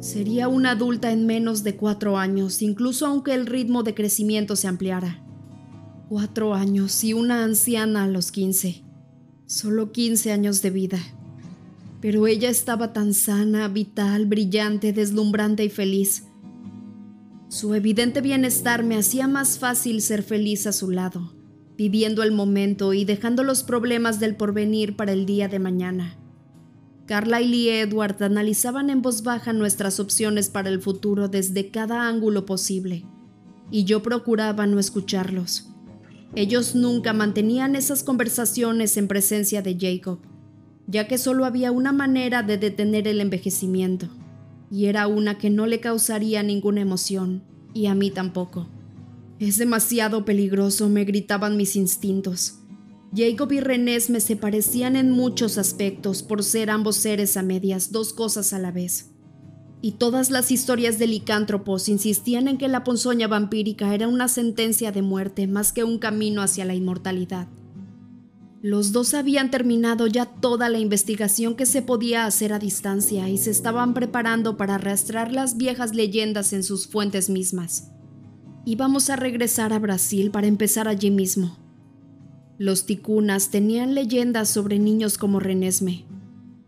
Sería 0.00 0.48
una 0.48 0.72
adulta 0.72 1.12
en 1.12 1.24
menos 1.24 1.62
de 1.62 1.76
cuatro 1.76 2.18
años, 2.18 2.60
incluso 2.60 3.06
aunque 3.06 3.32
el 3.32 3.46
ritmo 3.46 3.82
de 3.82 3.94
crecimiento 3.94 4.54
se 4.54 4.68
ampliara. 4.68 5.24
Cuatro 6.10 6.52
años 6.52 7.02
y 7.02 7.14
una 7.14 7.42
anciana 7.42 8.04
a 8.04 8.08
los 8.08 8.32
quince. 8.32 8.84
Solo 9.46 9.92
quince 9.92 10.30
años 10.30 10.60
de 10.60 10.68
vida. 10.72 10.98
Pero 12.02 12.26
ella 12.26 12.50
estaba 12.50 12.92
tan 12.92 13.14
sana, 13.14 13.66
vital, 13.68 14.26
brillante, 14.26 14.92
deslumbrante 14.92 15.64
y 15.64 15.70
feliz 15.70 16.24
Su 17.52 17.74
evidente 17.74 18.22
bienestar 18.22 18.82
me 18.82 18.96
hacía 18.96 19.28
más 19.28 19.58
fácil 19.58 20.00
ser 20.00 20.22
feliz 20.22 20.66
a 20.66 20.72
su 20.72 20.90
lado, 20.90 21.34
viviendo 21.76 22.22
el 22.22 22.32
momento 22.32 22.94
y 22.94 23.04
dejando 23.04 23.44
los 23.44 23.62
problemas 23.62 24.18
del 24.18 24.36
porvenir 24.36 24.96
para 24.96 25.12
el 25.12 25.26
día 25.26 25.48
de 25.48 25.58
mañana. 25.58 26.16
Carlyle 27.04 27.54
y 27.54 27.68
Edward 27.68 28.22
analizaban 28.22 28.88
en 28.88 29.02
voz 29.02 29.22
baja 29.22 29.52
nuestras 29.52 30.00
opciones 30.00 30.48
para 30.48 30.70
el 30.70 30.80
futuro 30.80 31.28
desde 31.28 31.70
cada 31.70 32.08
ángulo 32.08 32.46
posible, 32.46 33.04
y 33.70 33.84
yo 33.84 34.02
procuraba 34.02 34.66
no 34.66 34.78
escucharlos. 34.78 35.68
Ellos 36.34 36.74
nunca 36.74 37.12
mantenían 37.12 37.76
esas 37.76 38.02
conversaciones 38.02 38.96
en 38.96 39.08
presencia 39.08 39.60
de 39.60 39.76
Jacob, 39.78 40.20
ya 40.86 41.06
que 41.06 41.18
solo 41.18 41.44
había 41.44 41.70
una 41.70 41.92
manera 41.92 42.42
de 42.42 42.56
detener 42.56 43.06
el 43.06 43.20
envejecimiento, 43.20 44.08
y 44.72 44.86
era 44.86 45.06
una 45.06 45.36
que 45.36 45.50
no 45.50 45.66
le 45.66 45.80
causaría 45.80 46.42
ninguna 46.42 46.80
emoción, 46.80 47.42
y 47.74 47.86
a 47.86 47.94
mí 47.94 48.10
tampoco. 48.10 48.68
Es 49.38 49.58
demasiado 49.58 50.24
peligroso, 50.24 50.88
me 50.88 51.04
gritaban 51.04 51.58
mis 51.58 51.76
instintos. 51.76 52.54
Jacob 53.14 53.52
y 53.52 53.60
René 53.60 53.98
me 54.08 54.20
se 54.20 54.34
parecían 54.34 54.96
en 54.96 55.10
muchos 55.10 55.58
aspectos 55.58 56.22
por 56.22 56.42
ser 56.42 56.70
ambos 56.70 56.96
seres 56.96 57.36
a 57.36 57.42
medias, 57.42 57.92
dos 57.92 58.14
cosas 58.14 58.54
a 58.54 58.58
la 58.58 58.72
vez. 58.72 59.10
Y 59.82 59.92
todas 59.92 60.30
las 60.30 60.50
historias 60.50 60.98
de 60.98 61.06
licántropos 61.06 61.90
insistían 61.90 62.48
en 62.48 62.56
que 62.56 62.68
la 62.68 62.82
ponzoña 62.82 63.28
vampírica 63.28 63.94
era 63.94 64.08
una 64.08 64.28
sentencia 64.28 64.90
de 64.90 65.02
muerte 65.02 65.46
más 65.46 65.72
que 65.74 65.84
un 65.84 65.98
camino 65.98 66.40
hacia 66.40 66.64
la 66.64 66.74
inmortalidad. 66.74 67.46
Los 68.62 68.92
dos 68.92 69.12
habían 69.12 69.50
terminado 69.50 70.06
ya 70.06 70.24
toda 70.24 70.68
la 70.68 70.78
investigación 70.78 71.56
que 71.56 71.66
se 71.66 71.82
podía 71.82 72.26
hacer 72.26 72.52
a 72.52 72.60
distancia 72.60 73.28
y 73.28 73.36
se 73.36 73.50
estaban 73.50 73.92
preparando 73.92 74.56
para 74.56 74.76
arrastrar 74.76 75.32
las 75.32 75.56
viejas 75.56 75.96
leyendas 75.96 76.52
en 76.52 76.62
sus 76.62 76.86
fuentes 76.86 77.28
mismas. 77.28 77.90
Íbamos 78.64 79.10
a 79.10 79.16
regresar 79.16 79.72
a 79.72 79.80
Brasil 79.80 80.30
para 80.30 80.46
empezar 80.46 80.86
allí 80.86 81.10
mismo. 81.10 81.58
Los 82.56 82.86
ticunas 82.86 83.50
tenían 83.50 83.96
leyendas 83.96 84.48
sobre 84.48 84.78
niños 84.78 85.18
como 85.18 85.40
Renesme, 85.40 86.04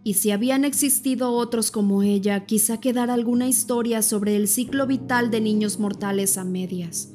y 0.03 0.15
si 0.15 0.33
habían 0.33 0.65
existido 0.65 1.31
otros 1.31 1.71
como 1.71 2.03
ella, 2.03 2.45
quizá 2.45 2.81
quedara 2.81 3.15
alguna 3.15 3.47
historia 3.47 4.03
sobre 4.03 4.35
el 4.35 4.49
ciclo 4.49 4.89
vital 4.89 5.31
de 5.31 5.41
niños 5.41 5.79
mortales 5.79 6.39
a 6.39 6.45
medias. 6.45 7.14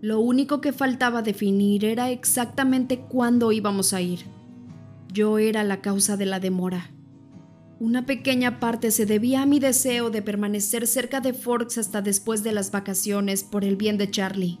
Lo 0.00 0.20
único 0.20 0.60
que 0.60 0.72
faltaba 0.72 1.22
definir 1.22 1.84
era 1.84 2.10
exactamente 2.10 3.00
cuándo 3.00 3.50
íbamos 3.50 3.92
a 3.92 4.00
ir. 4.00 4.20
Yo 5.12 5.38
era 5.38 5.64
la 5.64 5.80
causa 5.80 6.16
de 6.16 6.26
la 6.26 6.38
demora. 6.38 6.92
Una 7.80 8.06
pequeña 8.06 8.60
parte 8.60 8.90
se 8.90 9.06
debía 9.06 9.42
a 9.42 9.46
mi 9.46 9.58
deseo 9.58 10.10
de 10.10 10.22
permanecer 10.22 10.86
cerca 10.86 11.20
de 11.20 11.32
Forks 11.32 11.78
hasta 11.78 12.02
después 12.02 12.42
de 12.42 12.52
las 12.52 12.70
vacaciones 12.70 13.44
por 13.44 13.64
el 13.64 13.76
bien 13.76 13.98
de 13.98 14.10
Charlie, 14.10 14.58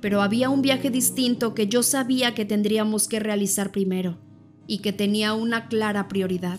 pero 0.00 0.22
había 0.22 0.50
un 0.50 0.62
viaje 0.62 0.90
distinto 0.90 1.54
que 1.54 1.66
yo 1.66 1.82
sabía 1.82 2.34
que 2.34 2.44
tendríamos 2.44 3.08
que 3.08 3.20
realizar 3.20 3.72
primero 3.72 4.18
y 4.66 4.78
que 4.78 4.92
tenía 4.92 5.34
una 5.34 5.68
clara 5.68 6.08
prioridad. 6.08 6.58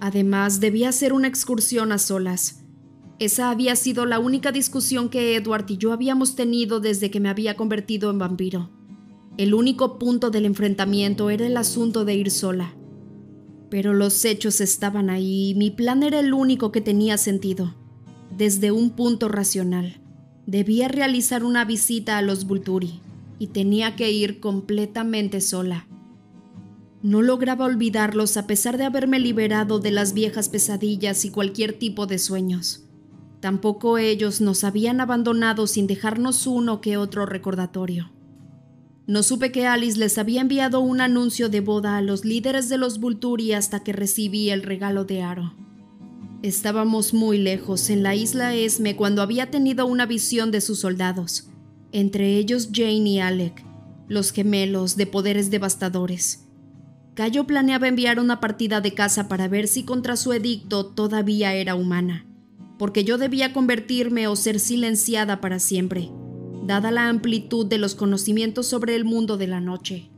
Además, 0.00 0.60
debía 0.60 0.90
ser 0.92 1.12
una 1.12 1.28
excursión 1.28 1.92
a 1.92 1.98
solas, 1.98 2.63
esa 3.24 3.50
había 3.50 3.76
sido 3.76 4.06
la 4.06 4.18
única 4.18 4.52
discusión 4.52 5.08
que 5.08 5.36
Edward 5.36 5.66
y 5.68 5.76
yo 5.76 5.92
habíamos 5.92 6.36
tenido 6.36 6.80
desde 6.80 7.10
que 7.10 7.20
me 7.20 7.28
había 7.28 7.56
convertido 7.56 8.10
en 8.10 8.18
vampiro. 8.18 8.70
El 9.36 9.54
único 9.54 9.98
punto 9.98 10.30
del 10.30 10.44
enfrentamiento 10.44 11.30
era 11.30 11.46
el 11.46 11.56
asunto 11.56 12.04
de 12.04 12.14
ir 12.14 12.30
sola. 12.30 12.74
Pero 13.68 13.92
los 13.92 14.24
hechos 14.24 14.60
estaban 14.60 15.10
ahí 15.10 15.50
y 15.50 15.54
mi 15.54 15.70
plan 15.70 16.02
era 16.02 16.20
el 16.20 16.32
único 16.32 16.70
que 16.70 16.80
tenía 16.80 17.18
sentido. 17.18 17.74
Desde 18.36 18.70
un 18.70 18.90
punto 18.90 19.28
racional, 19.28 20.00
debía 20.46 20.86
realizar 20.88 21.42
una 21.42 21.64
visita 21.64 22.18
a 22.18 22.22
los 22.22 22.46
Vulturi 22.46 23.00
y 23.38 23.48
tenía 23.48 23.96
que 23.96 24.12
ir 24.12 24.38
completamente 24.38 25.40
sola. 25.40 25.88
No 27.02 27.20
lograba 27.20 27.64
olvidarlos 27.64 28.36
a 28.36 28.46
pesar 28.46 28.78
de 28.78 28.84
haberme 28.84 29.18
liberado 29.18 29.78
de 29.78 29.90
las 29.90 30.14
viejas 30.14 30.48
pesadillas 30.48 31.24
y 31.24 31.30
cualquier 31.30 31.72
tipo 31.74 32.06
de 32.06 32.18
sueños. 32.18 32.83
Tampoco 33.44 33.98
ellos 33.98 34.40
nos 34.40 34.64
habían 34.64 35.02
abandonado 35.02 35.66
sin 35.66 35.86
dejarnos 35.86 36.46
uno 36.46 36.80
que 36.80 36.96
otro 36.96 37.26
recordatorio. 37.26 38.10
No 39.06 39.22
supe 39.22 39.52
que 39.52 39.66
Alice 39.66 39.98
les 39.98 40.16
había 40.16 40.40
enviado 40.40 40.80
un 40.80 41.02
anuncio 41.02 41.50
de 41.50 41.60
boda 41.60 41.98
a 41.98 42.00
los 42.00 42.24
líderes 42.24 42.70
de 42.70 42.78
los 42.78 43.00
Vulturi 43.00 43.52
hasta 43.52 43.84
que 43.84 43.92
recibí 43.92 44.48
el 44.48 44.62
regalo 44.62 45.04
de 45.04 45.20
Aro. 45.20 45.54
Estábamos 46.42 47.12
muy 47.12 47.36
lejos, 47.36 47.90
en 47.90 48.02
la 48.02 48.14
isla 48.14 48.54
Esme, 48.54 48.96
cuando 48.96 49.20
había 49.20 49.50
tenido 49.50 49.84
una 49.84 50.06
visión 50.06 50.50
de 50.50 50.62
sus 50.62 50.78
soldados, 50.78 51.50
entre 51.92 52.38
ellos 52.38 52.70
Jane 52.72 53.10
y 53.10 53.20
Alec, 53.20 53.62
los 54.08 54.32
gemelos 54.32 54.96
de 54.96 55.06
poderes 55.06 55.50
devastadores. 55.50 56.48
Cayo 57.12 57.46
planeaba 57.46 57.88
enviar 57.88 58.20
una 58.20 58.40
partida 58.40 58.80
de 58.80 58.94
caza 58.94 59.28
para 59.28 59.48
ver 59.48 59.68
si 59.68 59.82
contra 59.82 60.16
su 60.16 60.32
edicto 60.32 60.86
todavía 60.86 61.52
era 61.52 61.74
humana 61.74 62.24
porque 62.78 63.04
yo 63.04 63.18
debía 63.18 63.52
convertirme 63.52 64.26
o 64.28 64.36
ser 64.36 64.60
silenciada 64.60 65.40
para 65.40 65.58
siempre, 65.58 66.10
dada 66.66 66.90
la 66.90 67.08
amplitud 67.08 67.66
de 67.66 67.78
los 67.78 67.94
conocimientos 67.94 68.66
sobre 68.66 68.96
el 68.96 69.04
mundo 69.04 69.36
de 69.36 69.46
la 69.46 69.60
noche. 69.60 70.10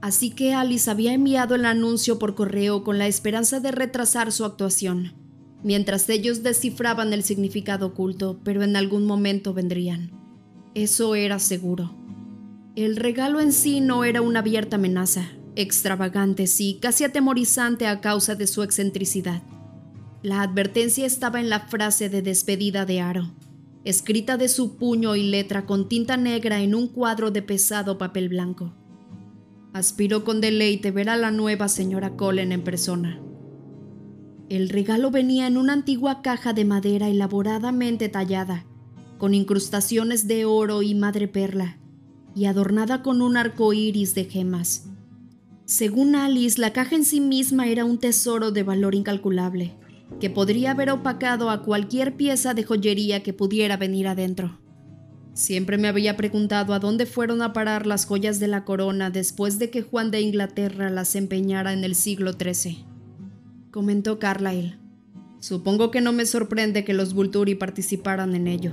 Así 0.00 0.30
que 0.30 0.52
Alice 0.52 0.90
había 0.90 1.12
enviado 1.12 1.54
el 1.54 1.64
anuncio 1.64 2.18
por 2.18 2.34
correo 2.34 2.82
con 2.82 2.98
la 2.98 3.06
esperanza 3.06 3.60
de 3.60 3.70
retrasar 3.70 4.32
su 4.32 4.44
actuación, 4.44 5.14
mientras 5.62 6.08
ellos 6.08 6.42
descifraban 6.42 7.12
el 7.12 7.22
significado 7.22 7.86
oculto, 7.86 8.40
pero 8.42 8.62
en 8.62 8.74
algún 8.74 9.06
momento 9.06 9.54
vendrían. 9.54 10.10
Eso 10.74 11.14
era 11.14 11.38
seguro. 11.38 11.94
El 12.74 12.96
regalo 12.96 13.40
en 13.40 13.52
sí 13.52 13.80
no 13.80 14.04
era 14.04 14.22
una 14.22 14.40
abierta 14.40 14.76
amenaza, 14.76 15.28
extravagante, 15.56 16.46
sí, 16.46 16.78
casi 16.80 17.04
atemorizante 17.04 17.86
a 17.86 18.00
causa 18.00 18.34
de 18.34 18.46
su 18.46 18.62
excentricidad. 18.62 19.42
La 20.22 20.42
advertencia 20.42 21.04
estaba 21.04 21.40
en 21.40 21.50
la 21.50 21.66
frase 21.66 22.08
de 22.08 22.22
despedida 22.22 22.86
de 22.86 23.00
Aro, 23.00 23.32
escrita 23.82 24.36
de 24.36 24.48
su 24.48 24.76
puño 24.76 25.16
y 25.16 25.24
letra 25.24 25.66
con 25.66 25.88
tinta 25.88 26.16
negra 26.16 26.60
en 26.60 26.76
un 26.76 26.86
cuadro 26.86 27.32
de 27.32 27.42
pesado 27.42 27.98
papel 27.98 28.28
blanco. 28.28 28.72
Aspiró 29.72 30.22
con 30.22 30.40
deleite 30.40 30.92
ver 30.92 31.08
a 31.08 31.16
la 31.16 31.32
nueva 31.32 31.68
señora 31.68 32.14
Collen 32.14 32.52
en 32.52 32.62
persona. 32.62 33.20
El 34.48 34.68
regalo 34.68 35.10
venía 35.10 35.48
en 35.48 35.56
una 35.56 35.72
antigua 35.72 36.22
caja 36.22 36.52
de 36.52 36.66
madera 36.66 37.08
elaboradamente 37.08 38.08
tallada, 38.08 38.64
con 39.18 39.34
incrustaciones 39.34 40.28
de 40.28 40.44
oro 40.44 40.82
y 40.82 40.94
madreperla, 40.94 41.80
y 42.32 42.44
adornada 42.44 43.02
con 43.02 43.22
un 43.22 43.36
arco 43.36 43.72
iris 43.72 44.14
de 44.14 44.26
gemas. 44.26 44.86
Según 45.64 46.14
Alice, 46.14 46.60
la 46.60 46.72
caja 46.72 46.94
en 46.94 47.04
sí 47.04 47.20
misma 47.20 47.66
era 47.66 47.84
un 47.84 47.98
tesoro 47.98 48.52
de 48.52 48.62
valor 48.62 48.94
incalculable 48.94 49.81
que 50.20 50.30
podría 50.30 50.72
haber 50.72 50.90
opacado 50.90 51.50
a 51.50 51.62
cualquier 51.62 52.16
pieza 52.16 52.54
de 52.54 52.64
joyería 52.64 53.22
que 53.22 53.32
pudiera 53.32 53.76
venir 53.76 54.08
adentro. 54.08 54.58
Siempre 55.34 55.78
me 55.78 55.88
había 55.88 56.16
preguntado 56.16 56.74
a 56.74 56.78
dónde 56.78 57.06
fueron 57.06 57.40
a 57.40 57.52
parar 57.52 57.86
las 57.86 58.04
joyas 58.04 58.38
de 58.38 58.48
la 58.48 58.64
corona 58.64 59.10
después 59.10 59.58
de 59.58 59.70
que 59.70 59.82
Juan 59.82 60.10
de 60.10 60.20
Inglaterra 60.20 60.90
las 60.90 61.16
empeñara 61.16 61.72
en 61.72 61.84
el 61.84 61.94
siglo 61.94 62.32
XIII. 62.32 62.84
Comentó 63.70 64.18
Carlyle. 64.18 64.78
Supongo 65.40 65.90
que 65.90 66.02
no 66.02 66.12
me 66.12 66.26
sorprende 66.26 66.84
que 66.84 66.92
los 66.92 67.14
Vulturi 67.14 67.54
participaran 67.54 68.34
en 68.34 68.46
ello. 68.46 68.72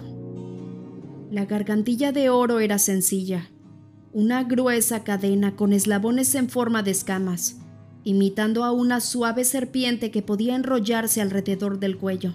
La 1.32 1.46
gargantilla 1.46 2.12
de 2.12 2.30
oro 2.30 2.60
era 2.60 2.78
sencilla, 2.78 3.50
una 4.12 4.44
gruesa 4.44 5.04
cadena 5.04 5.56
con 5.56 5.72
eslabones 5.72 6.36
en 6.36 6.50
forma 6.50 6.84
de 6.84 6.92
escamas, 6.92 7.59
imitando 8.04 8.64
a 8.64 8.72
una 8.72 9.02
suave 9.02 9.44
serpiente 9.44 10.12
que 10.12 10.22
podía 10.22 10.56
enrollarse 10.56 11.22
alrededor 11.22 11.80
del 11.80 11.98
cuello. 11.98 12.34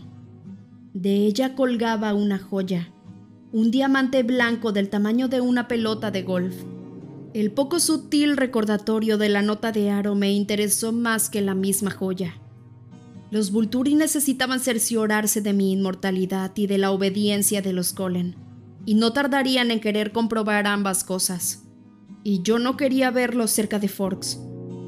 De 0.92 1.26
ella 1.26 1.54
colgaba 1.54 2.14
una 2.14 2.38
joya, 2.38 2.92
un 3.52 3.70
diamante 3.70 4.22
blanco 4.22 4.72
del 4.72 4.90
tamaño 4.90 5.28
de 5.28 5.40
una 5.40 5.66
pelota 5.66 6.10
de 6.10 6.22
golf. 6.22 6.54
El 7.32 7.50
poco 7.50 7.80
sutil 7.80 8.36
recordatorio 8.36 9.18
de 9.18 9.28
la 9.28 9.42
nota 9.42 9.72
de 9.72 9.90
aro 9.90 10.14
me 10.14 10.32
interesó 10.32 10.92
más 10.92 11.30
que 11.30 11.40
la 11.40 11.54
misma 11.54 11.90
joya. 11.90 12.34
Los 13.30 13.50
Vulturi 13.50 13.96
necesitaban 13.96 14.60
cerciorarse 14.60 15.40
de 15.40 15.52
mi 15.52 15.72
inmortalidad 15.72 16.52
y 16.54 16.68
de 16.68 16.78
la 16.78 16.92
obediencia 16.92 17.62
de 17.62 17.72
los 17.72 17.92
Colen, 17.92 18.36
y 18.86 18.94
no 18.94 19.12
tardarían 19.12 19.72
en 19.72 19.80
querer 19.80 20.12
comprobar 20.12 20.68
ambas 20.68 21.02
cosas. 21.02 21.64
Y 22.22 22.42
yo 22.42 22.60
no 22.60 22.76
quería 22.76 23.10
verlos 23.10 23.50
cerca 23.50 23.80
de 23.80 23.88
Forks 23.88 24.38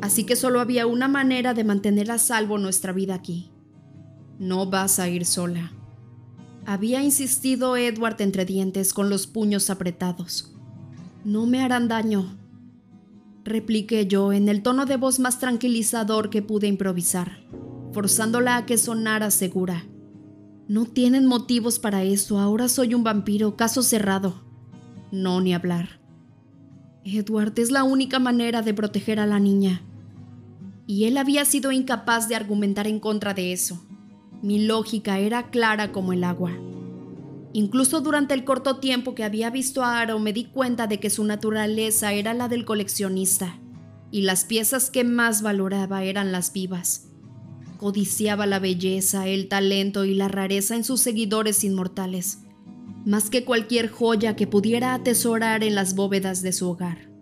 así 0.07 0.25
que 0.25 0.37
solo 0.37 0.61
había 0.61 0.87
una 0.87 1.09
manera 1.09 1.53
de 1.53 1.65
mantener 1.65 2.11
a 2.11 2.19
salvo 2.19 2.59
nuestra 2.59 2.93
vida 2.93 3.15
aquí. 3.15 3.51
No 4.39 4.67
vas 4.67 4.99
a 4.99 5.09
ir 5.09 5.27
sola. 5.27 5.73
Había 6.65 7.03
insistido 7.03 7.77
Edward 7.77 8.21
entre 8.21 8.45
dientes 8.45 8.95
con 8.95 9.11
los 9.11 9.27
puños 9.27 9.69
apretados. 9.69 10.55
No 11.25 11.47
me 11.47 11.61
harán 11.61 11.89
daño, 11.89 12.39
repliqué 13.45 14.07
yo 14.07 14.33
en 14.33 14.49
el 14.49 14.63
tono 14.63 14.87
de 14.87 14.97
voz 14.97 15.19
más 15.19 15.39
tranquilizador 15.39 16.31
que 16.31 16.43
pude 16.43 16.67
improvisar, 16.67 17.41
forzándola 17.93 18.57
a 18.57 18.67
que 18.67 18.79
sonara 18.79 19.31
segura. 19.31 19.87
No 20.69 20.85
tienen 20.85 21.27
motivos 21.27 21.79
para 21.79 22.05
eso, 22.05 22.39
ahora 22.39 22.69
soy 22.69 22.95
un 22.95 23.05
vampiro, 23.05 23.57
caso 23.57 23.83
cerrado. 23.83 24.45
No, 25.11 25.41
ni 25.41 25.55
hablar. 25.55 26.01
Edward 27.05 27.59
es 27.59 27.71
la 27.71 27.85
única 27.85 28.19
manera 28.19 28.63
de 28.63 28.75
proteger 28.75 29.21
a 29.21 29.27
la 29.27 29.39
niña. 29.39 29.83
Y 30.87 31.05
él 31.05 31.17
había 31.19 31.45
sido 31.45 31.73
incapaz 31.73 32.29
de 32.29 32.37
argumentar 32.37 32.87
en 32.87 33.01
contra 33.01 33.35
de 33.35 33.53
eso. 33.53 33.85
Mi 34.43 34.65
lógica 34.65 35.19
era 35.19 35.51
clara 35.51 35.93
como 35.93 36.13
el 36.13 36.23
agua. 36.23 36.53
Incluso 37.53 38.03
durante 38.03 38.35
el 38.35 38.45
corto 38.45 38.77
tiempo 38.77 39.15
que 39.15 39.25
había 39.25 39.49
visto 39.51 39.83
a 39.83 40.01
Aro 40.01 40.19
me 40.19 40.33
di 40.33 40.45
cuenta 40.45 40.87
de 40.87 41.01
que 41.01 41.09
su 41.09 41.25
naturaleza 41.25 42.13
era 42.13 42.35
la 42.35 42.49
del 42.49 42.67
coleccionista, 42.67 43.59
y 44.11 44.23
las 44.23 44.45
piezas 44.45 44.91
que 44.91 45.05
más 45.05 45.43
valoraba 45.43 46.05
eran 46.05 46.33
las 46.33 46.53
vivas. 46.53 47.09
Codiciaba 47.79 48.47
la 48.47 48.59
belleza, 48.59 49.27
el 49.27 49.49
talento 49.49 50.05
y 50.05 50.15
la 50.15 50.29
rareza 50.29 50.77
en 50.77 50.85
sus 50.85 51.01
seguidores 51.01 51.65
inmortales, 51.65 52.41
más 53.07 53.31
que 53.31 53.45
cualquier 53.45 53.89
joya 53.89 54.37
que 54.37 54.47
pudiera 54.47 54.93
atesorar 54.93 55.65
en 55.65 55.75
las 55.75 55.95
bóvedas 55.95 56.43
de 56.43 56.53
su 56.53 56.69
hogar. 56.69 57.16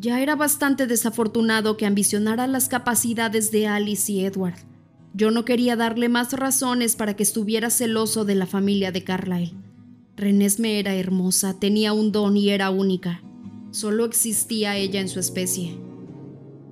Ya 0.00 0.22
era 0.22 0.36
bastante 0.36 0.86
desafortunado 0.86 1.76
que 1.76 1.84
ambicionara 1.84 2.46
las 2.46 2.68
capacidades 2.68 3.50
de 3.50 3.66
Alice 3.66 4.12
y 4.12 4.24
Edward. 4.24 4.54
Yo 5.12 5.32
no 5.32 5.44
quería 5.44 5.74
darle 5.74 6.08
más 6.08 6.32
razones 6.34 6.94
para 6.94 7.16
que 7.16 7.24
estuviera 7.24 7.68
celoso 7.68 8.24
de 8.24 8.36
la 8.36 8.46
familia 8.46 8.92
de 8.92 9.02
Carlyle. 9.02 9.56
Renesme 10.16 10.78
era 10.78 10.94
hermosa, 10.94 11.58
tenía 11.58 11.92
un 11.92 12.12
don 12.12 12.36
y 12.36 12.50
era 12.50 12.70
única. 12.70 13.24
Solo 13.72 14.04
existía 14.04 14.76
ella 14.76 15.00
en 15.00 15.08
su 15.08 15.18
especie. 15.18 15.76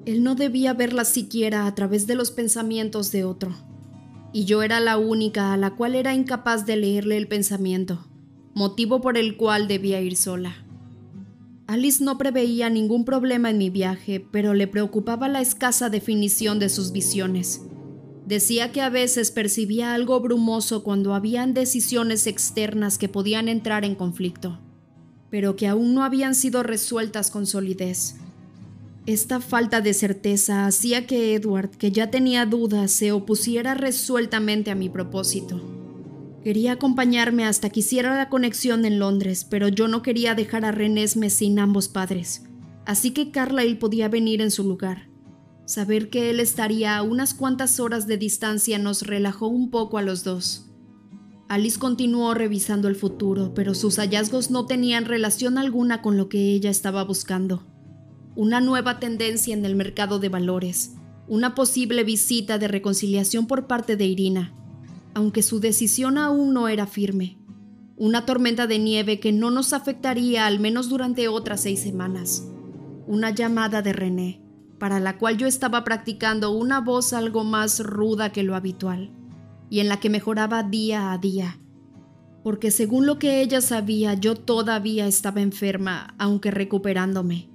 Él 0.04 0.23
no 0.23 0.37
debía 0.37 0.73
verla 0.73 1.04
siquiera 1.04 1.66
a 1.66 1.75
través 1.75 2.06
de 2.06 2.14
los 2.14 2.30
pensamientos 2.30 3.11
de 3.11 3.25
otro. 3.25 3.56
Y 4.33 4.45
yo 4.45 4.62
era 4.62 4.78
la 4.78 4.99
única 4.99 5.52
a 5.52 5.56
la 5.56 5.75
cual 5.75 5.97
era 5.97 6.14
incapaz 6.14 6.64
de 6.64 6.76
leerle 6.76 7.16
el 7.16 7.26
pensamiento, 7.26 8.06
motivo 8.54 9.00
por 9.00 9.18
el 9.18 9.37
cual 9.37 9.66
debía 9.66 10.00
ir 10.00 10.16
sola. 10.16 10.65
Alice 11.66 12.02
no 12.04 12.16
preveía 12.16 12.70
ningún 12.70 13.04
problema 13.04 13.50
en 13.50 13.58
mi 13.58 13.70
viaje, 13.70 14.20
pero 14.20 14.54
le 14.54 14.68
preocupaba 14.68 15.28
la 15.28 15.40
escasa 15.40 15.90
definición 15.90 16.61
de 16.61 16.68
sus 16.68 16.92
visiones. 16.92 17.62
Decía 18.25 18.70
que 18.70 18.82
a 18.82 18.88
veces 18.88 19.32
percibía 19.32 19.92
algo 19.92 20.20
brumoso 20.20 20.85
cuando 20.85 21.12
habían 21.12 21.54
decisiones 21.54 22.28
externas 22.28 22.99
que 22.99 23.08
podían 23.08 23.49
entrar 23.49 23.85
en 23.85 23.96
conflicto, 23.96 24.61
pero 25.28 25.56
que 25.56 25.66
aún 25.66 25.92
no 25.92 26.04
habían 26.04 26.37
sido 26.37 26.62
resueltas 26.62 27.32
con 27.32 27.46
solidez. 27.46 28.14
Esta 29.06 29.40
falta 29.40 29.80
de 29.80 29.94
certeza 29.94 30.66
hacía 30.66 31.06
que 31.06 31.35
Edward, 31.35 31.70
que 31.70 31.90
ya 31.90 32.11
tenía 32.11 32.46
dudas, 32.46 32.92
se 32.92 33.11
opusiera 33.11 33.75
resueltamente 33.75 34.70
a 34.70 34.76
mi 34.76 34.88
propósito. 34.88 35.75
Quería 36.47 36.75
acompañarme 36.75 37.45
hasta 37.45 37.71
que 37.71 37.81
hiciera 37.81 38.15
la 38.15 38.29
conexión 38.29 38.85
en 38.85 39.00
Londres, 39.00 39.45
pero 39.45 39.67
yo 39.67 39.88
no 39.88 40.03
quería 40.03 40.37
dejar 40.37 40.65
a 40.65 40.71
Renesme 40.71 41.29
sin 41.29 41.59
ambos 41.59 41.88
padres, 41.88 42.45
así 42.85 43.11
que 43.11 43.33
Carlyle 43.33 43.75
podía 43.75 44.09
venir 44.09 44.41
en 44.41 44.53
su 44.53 44.62
lugar. 44.62 45.11
Saber 45.65 46.09
que 46.09 46.31
él 46.31 46.38
estaría 46.38 46.97
a 46.97 47.03
unas 47.03 47.35
cuantas 47.35 47.81
horas 47.81 48.07
de 48.07 48.17
distancia 48.17 48.79
nos 48.79 49.03
relajó 49.03 49.49
un 49.49 49.71
poco 49.71 49.99
a 49.99 50.03
los 50.03 50.23
dos. 50.23 50.71
Alice 51.49 51.81
continuó 51.81 52.33
revisando 52.33 52.87
el 52.87 52.95
futuro, 52.95 53.53
pero 53.53 53.75
sus 53.75 53.97
hallazgos 53.97 54.53
no 54.53 54.67
tenían 54.67 55.05
relación 55.05 55.59
alguna 55.59 56.00
con 56.00 56.17
lo 56.17 56.29
que 56.29 56.53
ella 56.53 56.71
estaba 56.71 57.03
buscando 57.03 57.67
una 58.37 58.61
nueva 58.61 59.00
tendencia 59.00 59.53
en 59.53 59.65
el 59.65 59.75
mercado 59.75 60.21
de 60.21 60.29
valores, 60.29 60.93
una 61.26 61.57
posible 61.57 62.05
visita 62.05 62.57
de 62.59 62.69
reconciliación 62.69 63.49
por 63.49 63.67
parte 63.67 63.97
de 63.97 64.07
Irina, 64.07 64.55
aunque 65.16 65.42
su 65.42 65.61
decisión 65.61 66.18
aún 66.18 66.52
no 66.52 66.68
era 66.68 66.87
firme, 66.87 67.38
una 67.96 68.26
tormenta 68.26 68.66
de 68.66 68.78
nieve 68.78 69.18
que 69.18 69.32
no 69.32 69.50
nos 69.50 69.73
afectaría 69.73 70.46
al 70.46 70.61
menos 70.61 70.90
durante 70.90 71.26
otras 71.26 71.62
seis 71.62 71.80
semanas, 71.80 72.46
una 73.07 73.31
llamada 73.31 73.81
de 73.81 73.94
René, 73.94 74.42
para 74.79 75.00
la 75.00 75.16
cual 75.16 75.38
yo 75.38 75.46
estaba 75.46 75.85
practicando 75.85 76.50
una 76.50 76.83
voz 76.83 77.14
algo 77.14 77.44
más 77.44 77.81
ruda 77.81 78.31
que 78.31 78.42
lo 78.42 78.55
habitual, 78.55 79.11
y 79.70 79.81
en 79.81 79.88
la 79.88 80.00
que 80.00 80.11
mejoraba 80.11 80.62
día 80.62 81.11
a 81.12 81.16
día, 81.16 81.61
porque 82.44 82.70
según 82.70 83.07
lo 83.07 83.18
que 83.18 83.40
ella 83.40 83.62
sabía 83.62 84.12
yo 84.12 84.35
todavía 84.37 85.07
estaba 85.07 85.40
enferma, 85.40 86.14
aunque 86.18 86.50
recuperándome. 86.50 87.48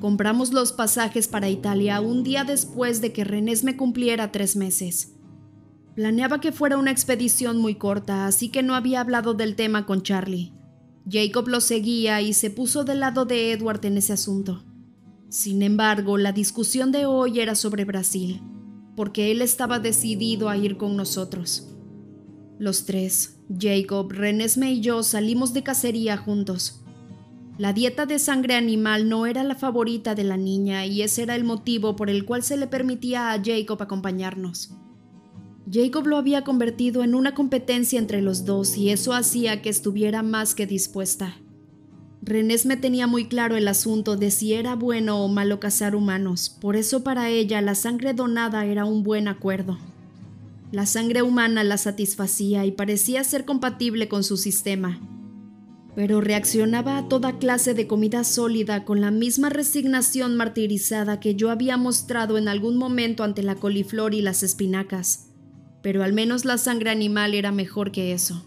Compramos 0.00 0.52
los 0.52 0.72
pasajes 0.72 1.26
para 1.26 1.48
Italia 1.48 2.00
un 2.00 2.22
día 2.22 2.44
después 2.44 3.00
de 3.00 3.12
que 3.12 3.24
Renés 3.24 3.64
me 3.64 3.76
cumpliera 3.76 4.30
tres 4.30 4.54
meses. 4.54 5.16
Planeaba 5.94 6.40
que 6.40 6.52
fuera 6.52 6.78
una 6.78 6.90
expedición 6.90 7.58
muy 7.58 7.74
corta, 7.74 8.26
así 8.26 8.48
que 8.48 8.62
no 8.62 8.74
había 8.74 9.00
hablado 9.00 9.34
del 9.34 9.56
tema 9.56 9.86
con 9.86 10.02
Charlie. 10.02 10.52
Jacob 11.10 11.48
lo 11.48 11.60
seguía 11.60 12.20
y 12.20 12.32
se 12.32 12.50
puso 12.50 12.84
del 12.84 13.00
lado 13.00 13.24
de 13.24 13.52
Edward 13.52 13.84
en 13.84 13.96
ese 13.96 14.12
asunto. 14.12 14.64
Sin 15.28 15.62
embargo, 15.62 16.18
la 16.18 16.32
discusión 16.32 16.92
de 16.92 17.06
hoy 17.06 17.40
era 17.40 17.54
sobre 17.54 17.84
Brasil, 17.84 18.40
porque 18.96 19.30
él 19.30 19.42
estaba 19.42 19.78
decidido 19.78 20.48
a 20.48 20.56
ir 20.56 20.76
con 20.76 20.96
nosotros. 20.96 21.68
Los 22.58 22.84
tres, 22.84 23.40
Jacob, 23.58 24.12
Renesme 24.12 24.72
y 24.72 24.80
yo, 24.80 25.02
salimos 25.02 25.54
de 25.54 25.62
cacería 25.62 26.16
juntos. 26.16 26.84
La 27.58 27.72
dieta 27.72 28.06
de 28.06 28.18
sangre 28.18 28.54
animal 28.54 29.08
no 29.08 29.26
era 29.26 29.44
la 29.44 29.54
favorita 29.54 30.14
de 30.14 30.24
la 30.24 30.36
niña 30.36 30.86
y 30.86 31.02
ese 31.02 31.22
era 31.22 31.36
el 31.36 31.44
motivo 31.44 31.96
por 31.96 32.10
el 32.10 32.24
cual 32.24 32.42
se 32.42 32.56
le 32.56 32.66
permitía 32.66 33.32
a 33.32 33.42
Jacob 33.42 33.82
acompañarnos. 33.82 34.74
Jacob 35.72 36.06
lo 36.06 36.16
había 36.16 36.42
convertido 36.42 37.04
en 37.04 37.14
una 37.14 37.34
competencia 37.34 37.98
entre 37.98 38.22
los 38.22 38.44
dos 38.44 38.76
y 38.76 38.90
eso 38.90 39.12
hacía 39.12 39.62
que 39.62 39.68
estuviera 39.68 40.22
más 40.22 40.54
que 40.54 40.66
dispuesta. 40.66 41.36
Renés 42.22 42.66
me 42.66 42.76
tenía 42.76 43.06
muy 43.06 43.28
claro 43.28 43.56
el 43.56 43.68
asunto 43.68 44.16
de 44.16 44.30
si 44.30 44.52
era 44.52 44.74
bueno 44.74 45.24
o 45.24 45.28
malo 45.28 45.60
cazar 45.60 45.94
humanos, 45.94 46.50
por 46.60 46.76
eso 46.76 47.04
para 47.04 47.30
ella 47.30 47.60
la 47.60 47.74
sangre 47.74 48.14
donada 48.14 48.66
era 48.66 48.84
un 48.84 49.04
buen 49.04 49.28
acuerdo. 49.28 49.78
La 50.72 50.86
sangre 50.86 51.22
humana 51.22 51.62
la 51.62 51.78
satisfacía 51.78 52.66
y 52.66 52.72
parecía 52.72 53.22
ser 53.22 53.44
compatible 53.44 54.08
con 54.08 54.24
su 54.24 54.36
sistema, 54.36 55.00
pero 55.94 56.20
reaccionaba 56.20 56.98
a 56.98 57.08
toda 57.08 57.38
clase 57.38 57.74
de 57.74 57.86
comida 57.86 58.24
sólida 58.24 58.84
con 58.84 59.00
la 59.00 59.10
misma 59.10 59.48
resignación 59.50 60.36
martirizada 60.36 61.20
que 61.20 61.36
yo 61.36 61.50
había 61.50 61.76
mostrado 61.76 62.38
en 62.38 62.48
algún 62.48 62.76
momento 62.76 63.22
ante 63.22 63.42
la 63.42 63.54
coliflor 63.54 64.14
y 64.14 64.20
las 64.20 64.42
espinacas. 64.42 65.29
Pero 65.82 66.02
al 66.02 66.12
menos 66.12 66.44
la 66.44 66.58
sangre 66.58 66.90
animal 66.90 67.34
era 67.34 67.52
mejor 67.52 67.92
que 67.92 68.12
eso. 68.12 68.44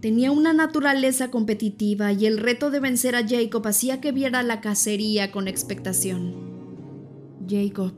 Tenía 0.00 0.30
una 0.30 0.52
naturaleza 0.52 1.30
competitiva 1.30 2.12
y 2.12 2.26
el 2.26 2.38
reto 2.38 2.70
de 2.70 2.80
vencer 2.80 3.16
a 3.16 3.26
Jacob 3.26 3.66
hacía 3.66 4.00
que 4.00 4.12
viera 4.12 4.42
la 4.42 4.60
cacería 4.60 5.30
con 5.30 5.48
expectación. 5.48 6.34
Jacob, 7.48 7.94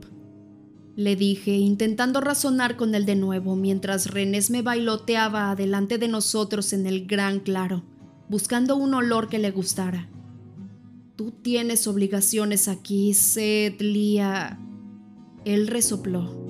le 0.96 1.16
dije, 1.16 1.52
intentando 1.52 2.20
razonar 2.20 2.76
con 2.76 2.94
él 2.94 3.06
de 3.06 3.16
nuevo 3.16 3.56
mientras 3.56 4.10
Renés 4.10 4.50
me 4.50 4.62
bailoteaba 4.62 5.50
adelante 5.50 5.98
de 5.98 6.08
nosotros 6.08 6.72
en 6.72 6.86
el 6.86 7.06
gran 7.06 7.40
claro 7.40 7.84
buscando 8.30 8.76
un 8.76 8.94
olor 8.94 9.28
que 9.28 9.40
le 9.40 9.50
gustara. 9.50 10.08
Tú 11.16 11.32
tienes 11.32 11.88
obligaciones 11.88 12.68
aquí, 12.68 13.12
Seth, 13.12 13.82
Lia. 13.82 14.58
Él 15.44 15.66
resopló. 15.66 16.49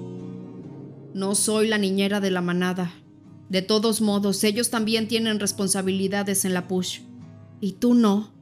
No 1.14 1.34
soy 1.34 1.68
la 1.68 1.78
niñera 1.78 2.20
de 2.20 2.30
la 2.30 2.40
manada. 2.40 2.92
De 3.48 3.62
todos 3.62 4.00
modos, 4.00 4.44
ellos 4.44 4.70
también 4.70 5.08
tienen 5.08 5.40
responsabilidades 5.40 6.44
en 6.44 6.54
la 6.54 6.68
push. 6.68 7.00
¿Y 7.60 7.72
tú 7.72 7.94
no? 7.94 8.32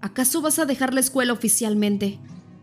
¿Acaso 0.00 0.42
vas 0.42 0.58
a 0.58 0.66
dejar 0.66 0.92
la 0.92 1.00
escuela 1.00 1.32
oficialmente? 1.32 2.18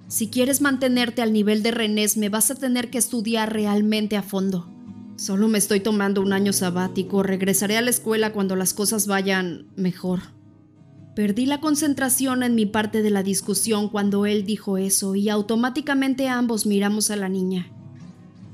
Si 0.07 0.27
quieres 0.27 0.61
mantenerte 0.61 1.21
al 1.21 1.33
nivel 1.33 1.63
de 1.63 1.71
Renés, 1.71 2.17
me 2.17 2.29
vas 2.29 2.51
a 2.51 2.55
tener 2.55 2.89
que 2.89 2.97
estudiar 2.97 3.53
realmente 3.53 4.17
a 4.17 4.21
fondo. 4.21 4.69
Solo 5.15 5.47
me 5.47 5.57
estoy 5.57 5.79
tomando 5.79 6.21
un 6.21 6.33
año 6.33 6.53
sabático, 6.53 7.23
regresaré 7.23 7.77
a 7.77 7.81
la 7.81 7.89
escuela 7.89 8.33
cuando 8.33 8.55
las 8.55 8.73
cosas 8.73 9.07
vayan 9.07 9.67
mejor. 9.75 10.19
Perdí 11.15 11.45
la 11.45 11.61
concentración 11.61 12.43
en 12.43 12.55
mi 12.55 12.65
parte 12.65 13.01
de 13.01 13.11
la 13.11 13.23
discusión 13.23 13.87
cuando 13.87 14.25
él 14.25 14.45
dijo 14.45 14.77
eso 14.77 15.15
y 15.15 15.29
automáticamente 15.29 16.27
ambos 16.27 16.65
miramos 16.65 17.11
a 17.11 17.15
la 17.15 17.29
niña. 17.29 17.71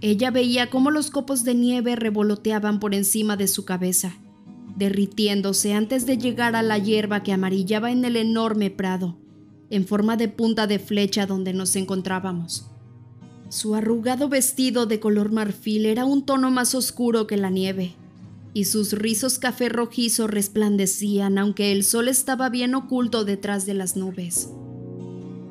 Ella 0.01 0.31
veía 0.31 0.69
cómo 0.69 0.91
los 0.91 1.11
copos 1.11 1.43
de 1.43 1.53
nieve 1.53 1.95
revoloteaban 1.95 2.79
por 2.79 2.95
encima 2.95 3.35
de 3.35 3.47
su 3.47 3.65
cabeza, 3.65 4.15
derritiéndose 4.77 5.73
antes 5.73 6.05
de 6.05 6.17
llegar 6.17 6.55
a 6.55 6.61
la 6.61 6.77
hierba 6.77 7.21
que 7.21 7.33
amarillaba 7.33 7.91
en 7.91 8.05
el 8.05 8.15
enorme 8.15 8.69
prado, 8.69 9.17
en 9.69 9.85
forma 9.85 10.15
de 10.15 10.29
punta 10.29 10.67
de 10.67 10.79
flecha 10.79 11.25
donde 11.25 11.53
nos 11.53 11.75
encontrábamos. 11.75 12.67
Su 13.49 13.75
arrugado 13.75 14.29
vestido 14.29 14.85
de 14.85 14.99
color 14.99 15.31
marfil 15.31 15.85
era 15.85 16.05
un 16.05 16.25
tono 16.25 16.49
más 16.49 16.75
oscuro 16.75 17.27
que 17.27 17.35
la 17.35 17.49
nieve, 17.49 17.95
y 18.53 18.65
sus 18.65 18.93
rizos 18.93 19.37
café 19.37 19.69
rojizo 19.69 20.27
resplandecían 20.27 21.37
aunque 21.37 21.71
el 21.71 21.83
sol 21.83 22.07
estaba 22.07 22.49
bien 22.49 22.73
oculto 22.73 23.25
detrás 23.25 23.65
de 23.65 23.73
las 23.73 23.95
nubes. 23.95 24.49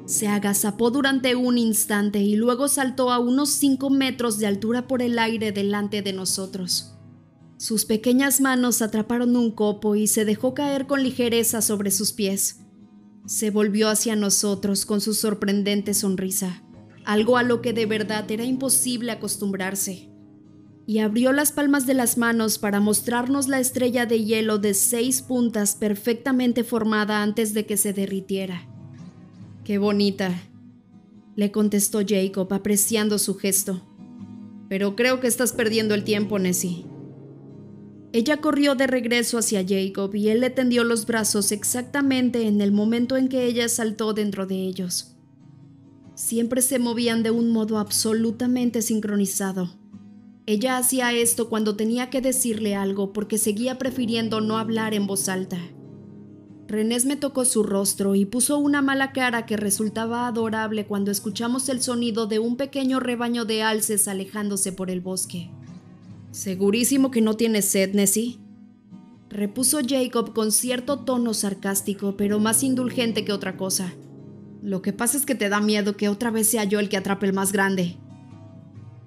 Se 0.09 0.27
agazapó 0.27 0.91
durante 0.91 1.37
un 1.37 1.59
instante 1.59 2.21
y 2.21 2.35
luego 2.35 2.69
saltó 2.69 3.13
a 3.13 3.19
unos 3.19 3.51
cinco 3.51 3.91
metros 3.91 4.39
de 4.39 4.47
altura 4.47 4.89
por 4.89 5.03
el 5.03 5.19
aire 5.19 5.53
delante 5.53 6.01
de 6.01 6.15
nosotros. 6.15 6.95
Sus 7.59 7.85
pequeñas 7.85 8.41
manos 8.41 8.81
atraparon 8.81 9.37
un 9.37 9.51
copo 9.51 9.97
y 9.97 10.07
se 10.07 10.25
dejó 10.25 10.55
caer 10.55 10.87
con 10.87 11.03
ligereza 11.03 11.61
sobre 11.61 11.91
sus 11.91 12.15
pies. 12.15 12.61
Se 13.27 13.51
volvió 13.51 13.91
hacia 13.91 14.17
nosotros 14.17 14.87
con 14.87 15.03
su 15.03 15.13
sorprendente 15.13 15.93
sonrisa, 15.93 16.63
algo 17.05 17.37
a 17.37 17.43
lo 17.43 17.61
que 17.61 17.75
de 17.75 17.85
verdad 17.85 18.31
era 18.31 18.45
imposible 18.45 19.13
acostumbrarse, 19.13 20.11
y 20.87 21.01
abrió 21.01 21.35
las 21.35 21.53
palmas 21.53 21.85
de 21.85 21.93
las 21.93 22.17
manos 22.17 22.57
para 22.57 22.81
mostrarnos 22.81 23.47
la 23.47 23.61
estrella 23.61 24.07
de 24.07 24.25
hielo 24.25 24.57
de 24.57 24.73
seis 24.73 25.21
puntas 25.21 25.75
perfectamente 25.75 26.65
formada 26.65 27.23
antes 27.23 27.53
de 27.53 27.67
que 27.67 27.77
se 27.77 27.93
derritiera. 27.93 28.68
Qué 29.69 29.77
bonita, 29.77 30.35
le 31.37 31.53
contestó 31.53 32.01
Jacob 32.01 32.51
apreciando 32.55 33.19
su 33.19 33.35
gesto. 33.35 33.83
Pero 34.71 34.97
creo 34.97 35.21
que 35.21 35.27
estás 35.27 35.53
perdiendo 35.53 35.95
el 35.95 36.05
tiempo, 36.05 36.39
Nessie. 36.39 36.87
Ella 38.15 38.39
corrió 38.39 38.77
de 38.77 38.87
regreso 38.87 39.37
hacia 39.37 39.63
Jacob 39.63 40.15
y 40.15 40.31
él 40.31 40.41
le 40.41 40.49
tendió 40.49 40.85
los 40.85 41.05
brazos 41.05 41.53
exactamente 41.53 42.47
en 42.47 42.63
el 42.63 42.73
momento 42.73 43.19
en 43.19 43.29
que 43.29 43.45
ella 43.45 43.69
saltó 43.69 44.15
dentro 44.15 44.47
de 44.47 44.55
ellos. 44.55 45.19
Siempre 46.15 46.63
se 46.63 46.79
movían 46.79 47.23
de 47.23 47.31
un 47.31 47.51
modo 47.51 47.77
absolutamente 47.77 48.81
sincronizado. 48.81 49.77
Ella 50.47 50.79
hacía 50.79 51.13
esto 51.13 51.51
cuando 51.51 51.77
tenía 51.77 52.09
que 52.09 52.23
decirle 52.23 52.75
algo 52.75 53.13
porque 53.13 53.37
seguía 53.37 53.77
prefiriendo 53.77 54.41
no 54.41 54.57
hablar 54.57 54.95
en 54.95 55.07
voz 55.07 55.29
alta. 55.29 55.59
Renés 56.69 57.07
me 57.07 57.17
tocó 57.17 57.47
su 57.47 57.63
rostro 57.63 58.15
y 58.15 58.27
puso 58.27 58.59
una 58.59 58.83
mala 58.83 59.13
cara 59.13 59.47
que 59.47 59.57
resultaba 59.57 60.27
adorable 60.27 60.87
cuando 60.87 61.11
escuchamos 61.11 61.71
el 61.71 61.81
sonido 61.81 62.27
de 62.27 62.39
un 62.39 62.57
pequeño 62.57 63.01
rebaño 63.01 63.47
de 63.47 63.63
alces 63.63 64.07
alejándose 64.07 64.73
por 64.73 64.91
el 64.91 65.01
bosque. 65.01 65.51
Segurísimo 66.31 67.11
que 67.11 67.23
no 67.23 67.35
tienes 67.35 67.65
sed, 67.65 67.95
Nessie. 67.95 68.39
Repuso 69.31 69.79
Jacob 69.87 70.35
con 70.35 70.53
cierto 70.53 70.99
tono 70.99 71.33
sarcástico, 71.33 72.19
pero 72.19 72.39
más 72.39 72.63
indulgente 72.63 73.25
que 73.25 73.33
otra 73.33 73.57
cosa. 73.57 73.95
Lo 74.63 74.83
que 74.83 74.93
pasa 74.93 75.17
es 75.17 75.25
que 75.25 75.35
te 75.35 75.49
da 75.49 75.63
miedo 75.63 75.97
que 75.97 76.11
otra 76.11 76.31
vez 76.31 76.49
sea 76.49 76.65
yo 76.65 76.81
el 76.81 76.91
que 76.91 76.99
atrape 76.99 77.25
el 77.25 77.33
más 77.33 77.51
grande. 77.51 77.97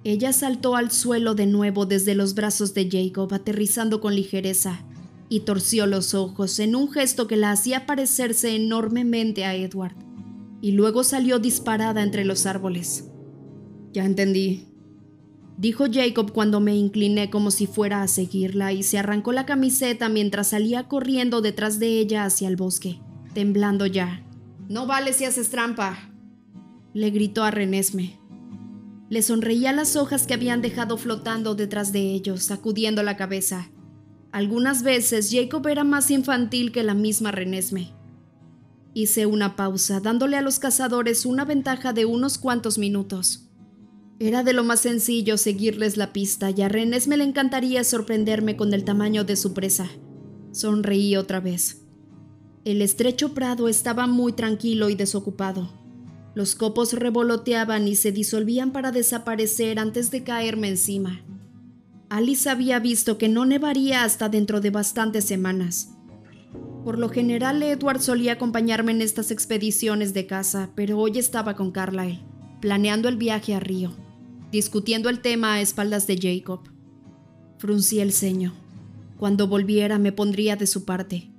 Ella 0.02 0.32
saltó 0.32 0.74
al 0.74 0.90
suelo 0.90 1.36
de 1.36 1.46
nuevo 1.46 1.86
desde 1.86 2.16
los 2.16 2.34
brazos 2.34 2.74
de 2.74 2.88
Jacob, 2.90 3.32
aterrizando 3.32 4.00
con 4.00 4.16
ligereza, 4.16 4.84
y 5.32 5.40
torció 5.40 5.86
los 5.86 6.12
ojos 6.12 6.58
en 6.58 6.76
un 6.76 6.92
gesto 6.92 7.26
que 7.26 7.38
la 7.38 7.52
hacía 7.52 7.86
parecerse 7.86 8.54
enormemente 8.54 9.46
a 9.46 9.54
Edward, 9.54 9.94
y 10.60 10.72
luego 10.72 11.04
salió 11.04 11.38
disparada 11.38 12.02
entre 12.02 12.26
los 12.26 12.44
árboles. 12.44 13.08
Ya 13.94 14.04
entendí, 14.04 14.68
dijo 15.56 15.86
Jacob 15.90 16.32
cuando 16.32 16.60
me 16.60 16.76
incliné 16.76 17.30
como 17.30 17.50
si 17.50 17.66
fuera 17.66 18.02
a 18.02 18.08
seguirla 18.08 18.74
y 18.74 18.82
se 18.82 18.98
arrancó 18.98 19.32
la 19.32 19.46
camiseta 19.46 20.10
mientras 20.10 20.48
salía 20.48 20.86
corriendo 20.86 21.40
detrás 21.40 21.78
de 21.78 21.98
ella 21.98 22.26
hacia 22.26 22.48
el 22.48 22.56
bosque, 22.56 23.00
temblando 23.32 23.86
ya. 23.86 24.22
No 24.68 24.86
vale 24.86 25.14
si 25.14 25.24
haces 25.24 25.48
trampa, 25.48 26.12
le 26.92 27.08
gritó 27.08 27.42
a 27.42 27.50
Renesme. 27.50 28.20
Le 29.08 29.22
sonreía 29.22 29.72
las 29.72 29.96
hojas 29.96 30.26
que 30.26 30.34
habían 30.34 30.60
dejado 30.60 30.98
flotando 30.98 31.54
detrás 31.54 31.90
de 31.90 32.12
ellos, 32.12 32.42
sacudiendo 32.42 33.02
la 33.02 33.16
cabeza. 33.16 33.71
Algunas 34.32 34.82
veces 34.82 35.30
Jacob 35.30 35.66
era 35.68 35.84
más 35.84 36.10
infantil 36.10 36.72
que 36.72 36.82
la 36.82 36.94
misma 36.94 37.30
Renesme. 37.30 37.92
Hice 38.94 39.26
una 39.26 39.56
pausa, 39.56 40.00
dándole 40.00 40.38
a 40.38 40.42
los 40.42 40.58
cazadores 40.58 41.26
una 41.26 41.44
ventaja 41.44 41.92
de 41.92 42.06
unos 42.06 42.38
cuantos 42.38 42.78
minutos. 42.78 43.50
Era 44.18 44.42
de 44.42 44.54
lo 44.54 44.64
más 44.64 44.80
sencillo 44.80 45.36
seguirles 45.36 45.98
la 45.98 46.12
pista 46.14 46.50
y 46.50 46.62
a 46.62 46.68
Renes 46.68 47.08
me 47.08 47.16
le 47.18 47.24
encantaría 47.24 47.84
sorprenderme 47.84 48.56
con 48.56 48.72
el 48.72 48.84
tamaño 48.84 49.24
de 49.24 49.36
su 49.36 49.52
presa. 49.52 49.88
Sonreí 50.52 51.16
otra 51.16 51.40
vez. 51.40 51.82
El 52.64 52.80
estrecho 52.80 53.34
prado 53.34 53.68
estaba 53.68 54.06
muy 54.06 54.32
tranquilo 54.32 54.88
y 54.88 54.94
desocupado. 54.94 55.72
Los 56.34 56.54
copos 56.54 56.94
revoloteaban 56.94 57.86
y 57.86 57.96
se 57.96 58.12
disolvían 58.12 58.72
para 58.72 58.92
desaparecer 58.92 59.78
antes 59.78 60.10
de 60.10 60.22
caerme 60.22 60.68
encima. 60.68 61.22
Alice 62.12 62.48
había 62.50 62.78
visto 62.78 63.16
que 63.16 63.28
no 63.28 63.46
nevaría 63.46 64.04
hasta 64.04 64.28
dentro 64.28 64.60
de 64.60 64.70
bastantes 64.70 65.24
semanas. 65.24 65.94
Por 66.84 66.98
lo 66.98 67.08
general, 67.08 67.62
Edward 67.62 68.00
solía 68.00 68.34
acompañarme 68.34 68.92
en 68.92 69.00
estas 69.00 69.30
expediciones 69.30 70.12
de 70.12 70.26
caza, 70.26 70.70
pero 70.74 70.98
hoy 70.98 71.18
estaba 71.18 71.56
con 71.56 71.70
Carlyle, 71.70 72.20
planeando 72.60 73.08
el 73.08 73.16
viaje 73.16 73.54
a 73.54 73.60
Río 73.60 73.92
discutiendo 74.52 75.08
el 75.08 75.20
tema 75.20 75.54
a 75.54 75.60
espaldas 75.62 76.06
de 76.06 76.18
Jacob. 76.20 76.60
Fruncí 77.56 78.00
el 78.00 78.12
ceño. 78.12 78.52
Cuando 79.16 79.48
volviera 79.48 79.98
me 79.98 80.12
pondría 80.12 80.56
de 80.56 80.66
su 80.66 80.84
parte. 80.84 81.30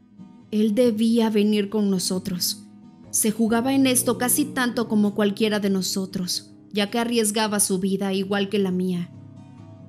Él 0.50 0.74
debía 0.74 1.30
venir 1.30 1.70
con 1.70 1.92
nosotros. 1.92 2.64
Se 3.12 3.30
jugaba 3.30 3.74
en 3.74 3.86
esto 3.86 4.18
casi 4.18 4.46
tanto 4.46 4.88
como 4.88 5.14
cualquiera 5.14 5.60
de 5.60 5.70
nosotros, 5.70 6.56
ya 6.72 6.90
que 6.90 6.98
arriesgaba 6.98 7.60
su 7.60 7.78
vida 7.78 8.14
igual 8.14 8.50
que 8.50 8.58
la 8.58 8.72
mía. 8.72 9.12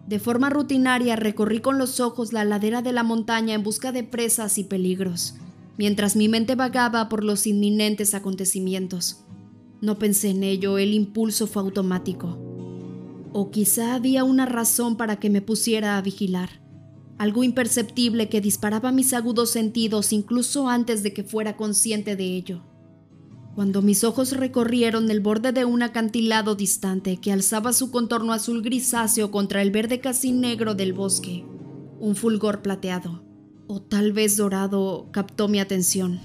De 0.07 0.19
forma 0.19 0.51
rutinaria 0.51 1.17
recorrí 1.17 1.61
con 1.61 1.79
los 1.79 1.99
ojos 1.99 2.33
la 2.33 2.45
ladera 2.45 2.83
de 2.83 2.93
la 2.93 3.03
montaña 3.03 3.55
en 3.55 3.63
busca 3.63 3.91
de 3.91 4.05
presas 4.05 4.59
y 4.59 4.65
peligros, 4.65 5.35
mientras 5.79 6.15
mi 6.15 6.29
mente 6.29 6.55
vagaba 6.55 7.09
por 7.09 7.25
los 7.25 7.47
inminentes 7.47 8.15
acontecimientos. 8.15 9.25
No 9.81 9.99
pensé 9.99 10.31
en 10.31 10.43
ello, 10.43 10.77
el 10.79 10.93
impulso 10.93 11.47
fue 11.47 11.63
automático. 11.63 12.39
O 13.33 13.51
quizá 13.51 13.95
había 13.95 14.25
una 14.25 14.47
razón 14.47 14.97
para 14.97 15.19
que 15.19 15.31
me 15.31 15.41
pusiera 15.41 15.97
a 15.97 16.03
vigilar, 16.03 16.61
algo 17.17 17.43
imperceptible 17.43 18.29
que 18.29 18.41
disparaba 18.41 18.93
mis 18.93 19.13
agudos 19.15 19.51
sentidos 19.51 20.13
incluso 20.13 20.69
antes 20.69 21.03
de 21.03 21.13
que 21.13 21.25
fuera 21.25 21.57
consciente 21.57 22.17
de 22.17 22.25
ello. 22.25 22.63
Cuando 23.55 23.83
mis 23.83 24.03
ojos 24.03 24.33
recorrieron 24.33 25.11
el 25.11 25.21
borde 25.21 25.53
de 25.53 25.65
un 25.65 25.83
acantilado 25.83 26.57
distante 26.57 27.19
que 27.19 27.31
alzaba 27.31 27.73
su 27.73 27.93
contorno 27.93 28.33
azul 28.33 28.63
grisáceo 28.63 29.31
contra 29.31 29.63
el 29.63 29.71
verde 29.71 30.01
casi 30.01 30.33
negro 30.33 30.75
del 30.75 30.93
bosque, 30.93 31.45
un 32.01 32.17
fulgor 32.17 32.63
plateado, 32.63 33.25
o 33.69 33.81
tal 33.81 34.13
vez 34.13 34.37
dorado, 34.37 35.09
captó 35.13 35.47
mi 35.47 35.61
atención. 35.61 36.21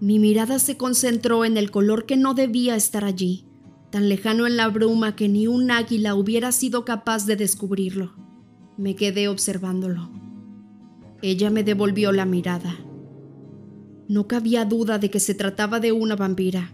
Mi 0.00 0.20
mirada 0.20 0.60
se 0.60 0.76
concentró 0.76 1.44
en 1.44 1.56
el 1.56 1.72
color 1.72 2.06
que 2.06 2.16
no 2.16 2.34
debía 2.34 2.76
estar 2.76 3.04
allí, 3.04 3.44
tan 3.90 4.08
lejano 4.08 4.46
en 4.46 4.56
la 4.56 4.68
bruma 4.68 5.16
que 5.16 5.28
ni 5.28 5.48
un 5.48 5.72
águila 5.72 6.14
hubiera 6.14 6.52
sido 6.52 6.84
capaz 6.84 7.26
de 7.26 7.34
descubrirlo. 7.34 8.14
Me 8.76 8.94
quedé 8.94 9.26
observándolo. 9.26 10.12
Ella 11.20 11.50
me 11.50 11.64
devolvió 11.64 12.12
la 12.12 12.26
mirada. 12.26 12.76
No 14.08 14.26
cabía 14.26 14.64
duda 14.64 14.98
de 14.98 15.10
que 15.10 15.20
se 15.20 15.34
trataba 15.34 15.80
de 15.80 15.92
una 15.92 16.16
vampira. 16.16 16.72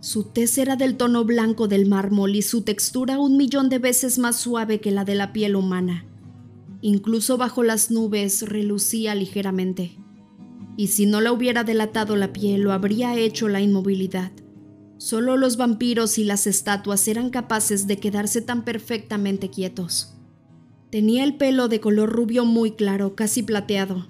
Su 0.00 0.24
tez 0.24 0.58
era 0.58 0.76
del 0.76 0.98
tono 0.98 1.24
blanco 1.24 1.66
del 1.66 1.86
mármol 1.86 2.36
y 2.36 2.42
su 2.42 2.60
textura 2.60 3.18
un 3.18 3.38
millón 3.38 3.70
de 3.70 3.78
veces 3.78 4.18
más 4.18 4.36
suave 4.36 4.80
que 4.80 4.90
la 4.90 5.06
de 5.06 5.14
la 5.14 5.32
piel 5.32 5.56
humana. 5.56 6.04
Incluso 6.82 7.38
bajo 7.38 7.62
las 7.62 7.90
nubes 7.90 8.42
relucía 8.42 9.14
ligeramente. 9.14 9.96
Y 10.76 10.88
si 10.88 11.06
no 11.06 11.22
la 11.22 11.32
hubiera 11.32 11.64
delatado 11.64 12.16
la 12.16 12.34
piel, 12.34 12.62
lo 12.62 12.72
habría 12.72 13.16
hecho 13.18 13.48
la 13.48 13.62
inmovilidad. 13.62 14.30
Solo 14.98 15.38
los 15.38 15.56
vampiros 15.56 16.18
y 16.18 16.24
las 16.24 16.46
estatuas 16.46 17.08
eran 17.08 17.30
capaces 17.30 17.86
de 17.86 17.98
quedarse 17.98 18.42
tan 18.42 18.64
perfectamente 18.64 19.48
quietos. 19.48 20.14
Tenía 20.90 21.24
el 21.24 21.36
pelo 21.36 21.68
de 21.68 21.80
color 21.80 22.10
rubio 22.10 22.44
muy 22.44 22.72
claro, 22.72 23.14
casi 23.14 23.42
plateado. 23.42 24.06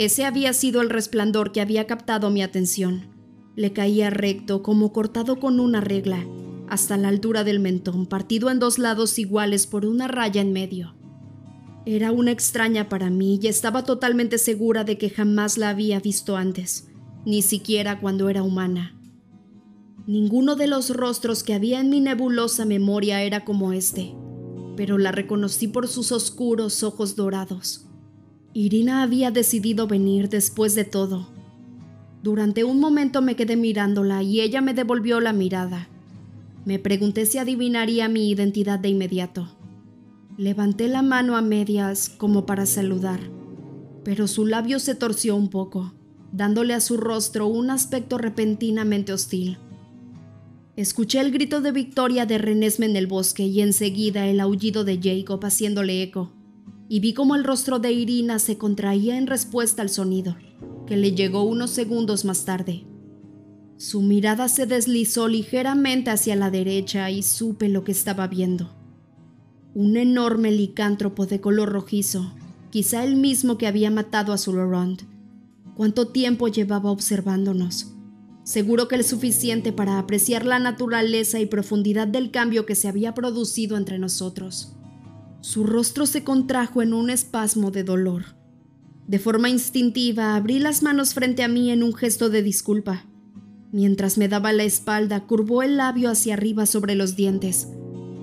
Ese 0.00 0.24
había 0.24 0.54
sido 0.54 0.80
el 0.80 0.88
resplandor 0.88 1.52
que 1.52 1.60
había 1.60 1.86
captado 1.86 2.30
mi 2.30 2.42
atención. 2.42 3.08
Le 3.54 3.74
caía 3.74 4.08
recto, 4.08 4.62
como 4.62 4.94
cortado 4.94 5.38
con 5.38 5.60
una 5.60 5.82
regla, 5.82 6.24
hasta 6.70 6.96
la 6.96 7.08
altura 7.08 7.44
del 7.44 7.60
mentón, 7.60 8.06
partido 8.06 8.48
en 8.48 8.58
dos 8.60 8.78
lados 8.78 9.18
iguales 9.18 9.66
por 9.66 9.84
una 9.84 10.08
raya 10.08 10.40
en 10.40 10.54
medio. 10.54 10.94
Era 11.84 12.12
una 12.12 12.30
extraña 12.30 12.88
para 12.88 13.10
mí 13.10 13.38
y 13.42 13.48
estaba 13.48 13.84
totalmente 13.84 14.38
segura 14.38 14.84
de 14.84 14.96
que 14.96 15.10
jamás 15.10 15.58
la 15.58 15.68
había 15.68 16.00
visto 16.00 16.38
antes, 16.38 16.88
ni 17.26 17.42
siquiera 17.42 18.00
cuando 18.00 18.30
era 18.30 18.42
humana. 18.42 18.98
Ninguno 20.06 20.56
de 20.56 20.66
los 20.66 20.96
rostros 20.96 21.44
que 21.44 21.52
había 21.52 21.78
en 21.78 21.90
mi 21.90 22.00
nebulosa 22.00 22.64
memoria 22.64 23.22
era 23.22 23.44
como 23.44 23.74
este, 23.74 24.14
pero 24.78 24.96
la 24.96 25.12
reconocí 25.12 25.68
por 25.68 25.88
sus 25.88 26.10
oscuros 26.10 26.84
ojos 26.84 27.16
dorados. 27.16 27.89
Irina 28.52 29.02
había 29.02 29.30
decidido 29.30 29.86
venir 29.86 30.28
después 30.28 30.74
de 30.74 30.84
todo. 30.84 31.28
Durante 32.24 32.64
un 32.64 32.80
momento 32.80 33.22
me 33.22 33.36
quedé 33.36 33.56
mirándola 33.56 34.24
y 34.24 34.40
ella 34.40 34.60
me 34.60 34.74
devolvió 34.74 35.20
la 35.20 35.32
mirada. 35.32 35.88
Me 36.64 36.80
pregunté 36.80 37.26
si 37.26 37.38
adivinaría 37.38 38.08
mi 38.08 38.28
identidad 38.28 38.80
de 38.80 38.88
inmediato. 38.88 39.48
Levanté 40.36 40.88
la 40.88 41.02
mano 41.02 41.36
a 41.36 41.42
medias 41.42 42.08
como 42.08 42.44
para 42.44 42.66
saludar, 42.66 43.20
pero 44.04 44.26
su 44.26 44.46
labio 44.46 44.80
se 44.80 44.96
torció 44.96 45.36
un 45.36 45.48
poco, 45.48 45.92
dándole 46.32 46.74
a 46.74 46.80
su 46.80 46.96
rostro 46.96 47.46
un 47.46 47.70
aspecto 47.70 48.18
repentinamente 48.18 49.12
hostil. 49.12 49.58
Escuché 50.74 51.20
el 51.20 51.30
grito 51.30 51.60
de 51.60 51.70
victoria 51.70 52.26
de 52.26 52.38
Renesme 52.38 52.86
en 52.86 52.96
el 52.96 53.06
bosque 53.06 53.44
y 53.44 53.60
enseguida 53.60 54.26
el 54.26 54.40
aullido 54.40 54.82
de 54.82 54.98
Jacob 55.00 55.44
haciéndole 55.44 56.02
eco. 56.02 56.32
Y 56.92 56.98
vi 56.98 57.14
como 57.14 57.36
el 57.36 57.44
rostro 57.44 57.78
de 57.78 57.92
Irina 57.92 58.40
se 58.40 58.58
contraía 58.58 59.16
en 59.16 59.28
respuesta 59.28 59.80
al 59.80 59.90
sonido, 59.90 60.36
que 60.88 60.96
le 60.96 61.12
llegó 61.12 61.44
unos 61.44 61.70
segundos 61.70 62.24
más 62.24 62.44
tarde. 62.44 62.84
Su 63.76 64.02
mirada 64.02 64.48
se 64.48 64.66
deslizó 64.66 65.28
ligeramente 65.28 66.10
hacia 66.10 66.34
la 66.34 66.50
derecha 66.50 67.08
y 67.08 67.22
supe 67.22 67.68
lo 67.68 67.84
que 67.84 67.92
estaba 67.92 68.26
viendo. 68.26 68.74
Un 69.72 69.96
enorme 69.96 70.50
licántropo 70.50 71.26
de 71.26 71.40
color 71.40 71.70
rojizo, 71.70 72.34
quizá 72.70 73.04
el 73.04 73.14
mismo 73.14 73.56
que 73.56 73.68
había 73.68 73.92
matado 73.92 74.32
a 74.32 74.38
Sulorond. 74.38 75.02
¿Cuánto 75.76 76.08
tiempo 76.08 76.48
llevaba 76.48 76.90
observándonos? 76.90 77.94
Seguro 78.42 78.88
que 78.88 78.96
el 78.96 79.04
suficiente 79.04 79.72
para 79.72 80.00
apreciar 80.00 80.44
la 80.44 80.58
naturaleza 80.58 81.38
y 81.38 81.46
profundidad 81.46 82.08
del 82.08 82.32
cambio 82.32 82.66
que 82.66 82.74
se 82.74 82.88
había 82.88 83.14
producido 83.14 83.76
entre 83.76 84.00
nosotros. 84.00 84.74
Su 85.40 85.64
rostro 85.64 86.06
se 86.06 86.22
contrajo 86.22 86.82
en 86.82 86.92
un 86.92 87.10
espasmo 87.10 87.70
de 87.70 87.84
dolor. 87.84 88.36
De 89.06 89.18
forma 89.18 89.48
instintiva 89.48 90.36
abrí 90.36 90.58
las 90.58 90.82
manos 90.82 91.14
frente 91.14 91.42
a 91.42 91.48
mí 91.48 91.70
en 91.70 91.82
un 91.82 91.94
gesto 91.94 92.28
de 92.28 92.42
disculpa. 92.42 93.06
Mientras 93.72 94.18
me 94.18 94.28
daba 94.28 94.52
la 94.52 94.64
espalda, 94.64 95.26
curvó 95.26 95.62
el 95.62 95.76
labio 95.76 96.10
hacia 96.10 96.34
arriba 96.34 96.66
sobre 96.66 96.94
los 96.94 97.16
dientes, 97.16 97.68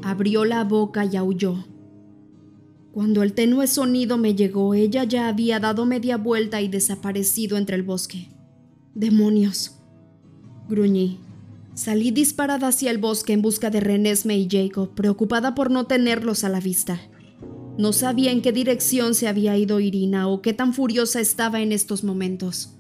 abrió 0.04 0.46
la 0.46 0.64
boca 0.64 1.06
y 1.06 1.16
aulló. 1.16 1.66
Cuando 2.92 3.24
el 3.24 3.34
tenue 3.34 3.68
sonido 3.68 4.18
me 4.18 4.36
llegó, 4.36 4.74
ella 4.74 5.04
ya 5.04 5.28
había 5.28 5.60
dado 5.60 5.86
media 5.86 6.18
vuelta 6.18 6.62
y 6.62 6.68
desaparecido 6.68 7.58
entre 7.58 7.76
el 7.76 7.84
bosque. 7.84 8.30
¡Demonios! 8.96 9.76
Gruñí. 10.68 11.20
Salí 11.78 12.10
disparada 12.10 12.70
hacia 12.70 12.90
el 12.90 12.98
bosque 12.98 13.34
en 13.34 13.44
busca 13.44 13.70
de 13.70 13.80
Renesme 13.80 14.36
y 14.36 14.48
Jacob, 14.50 14.96
preocupada 14.96 15.54
por 15.54 15.70
no 15.70 15.86
tenerlos 15.86 16.44
a 16.44 16.50
la 16.50 16.60
vista. 16.60 17.00
No 17.78 17.94
sabía 17.94 18.32
en 18.32 18.42
qué 18.42 18.52
dirección 18.52 19.14
se 19.14 19.28
había 19.28 19.56
ido 19.58 19.80
Irina 19.80 20.28
o 20.28 20.42
qué 20.42 20.54
tan 20.54 20.74
furiosa 20.74 21.20
estaba 21.20 21.62
en 21.62 21.72
estos 21.72 22.04
momentos. 22.04 22.74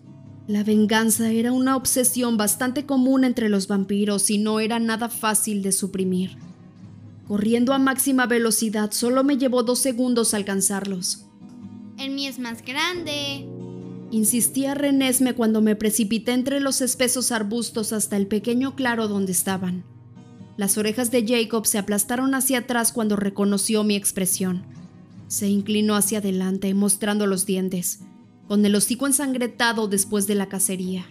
La 0.47 0.63
venganza 0.63 1.29
era 1.29 1.51
una 1.51 1.75
obsesión 1.75 2.37
bastante 2.37 2.87
común 2.87 3.23
entre 3.23 3.49
los 3.49 3.67
vampiros 3.67 4.31
y 4.31 4.39
no 4.39 4.59
era 4.59 4.79
nada 4.79 5.09
fácil 5.09 5.61
de 5.61 5.73
suprimir. 5.73 6.35
Corriendo 7.27 7.73
a 7.73 7.77
máxima 7.77 8.25
velocidad 8.25 8.89
solo 8.93 9.23
me 9.23 9.37
llevó 9.37 9.61
dos 9.61 9.77
segundos 9.77 10.33
alcanzarlos. 10.33 11.27
El 11.99 12.15
mío 12.15 12.31
es 12.31 12.39
más 12.39 12.63
grande, 12.63 13.47
Insistía 14.09 14.73
Renesme 14.73 15.33
cuando 15.33 15.61
me 15.61 15.75
precipité 15.75 16.31
entre 16.31 16.61
los 16.61 16.79
espesos 16.79 17.33
arbustos 17.33 17.91
hasta 17.91 18.15
el 18.15 18.27
pequeño 18.27 18.73
claro 18.75 19.09
donde 19.09 19.33
estaban. 19.33 19.83
Las 20.55 20.77
orejas 20.77 21.11
de 21.11 21.25
Jacob 21.27 21.67
se 21.67 21.77
aplastaron 21.77 22.33
hacia 22.33 22.59
atrás 22.59 22.93
cuando 22.93 23.17
reconoció 23.17 23.83
mi 23.83 23.95
expresión. 23.95 24.65
Se 25.27 25.49
inclinó 25.49 25.95
hacia 25.95 26.19
adelante, 26.19 26.73
mostrando 26.73 27.27
los 27.27 27.45
dientes, 27.45 27.99
con 28.47 28.65
el 28.65 28.75
hocico 28.75 29.07
ensangretado 29.07 29.89
después 29.89 30.25
de 30.25 30.35
la 30.35 30.47
cacería. 30.47 31.05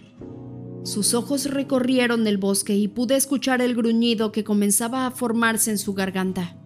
Sus 0.83 1.13
ojos 1.13 1.45
recorrieron 1.45 2.25
el 2.25 2.37
bosque 2.37 2.75
y 2.75 2.87
pude 2.87 3.15
escuchar 3.15 3.61
el 3.61 3.75
gruñido 3.75 4.31
que 4.31 4.43
comenzaba 4.43 5.05
a 5.05 5.11
formarse 5.11 5.69
en 5.69 5.77
su 5.77 5.93
garganta. 5.93 6.57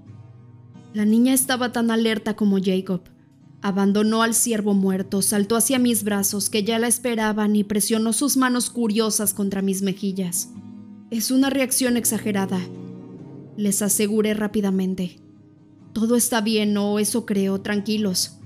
La 0.93 1.03
niña 1.03 1.33
estaba 1.33 1.73
tan 1.73 1.91
alerta 1.91 2.37
como 2.37 2.57
Jacob 2.63 3.01
Abandonó 3.63 4.23
al 4.23 4.33
ciervo 4.33 4.73
muerto, 4.73 5.21
saltó 5.21 5.55
hacia 5.55 5.77
mis 5.77 6.03
brazos 6.03 6.49
que 6.49 6.63
ya 6.63 6.79
la 6.79 6.87
esperaban 6.87 7.55
y 7.55 7.63
presionó 7.63 8.11
sus 8.11 8.35
manos 8.35 8.71
curiosas 8.71 9.33
contra 9.33 9.61
mis 9.61 9.83
mejillas. 9.83 10.49
Es 11.11 11.29
una 11.29 11.51
reacción 11.51 11.95
exagerada, 11.95 12.59
les 13.57 13.81
aseguré 13.83 14.33
rápidamente. 14.33 15.19
Todo 15.93 16.15
está 16.15 16.41
bien, 16.41 16.75
o 16.77 16.97
eso 16.97 17.25
creo, 17.25 17.61
tranquilos. 17.61 18.37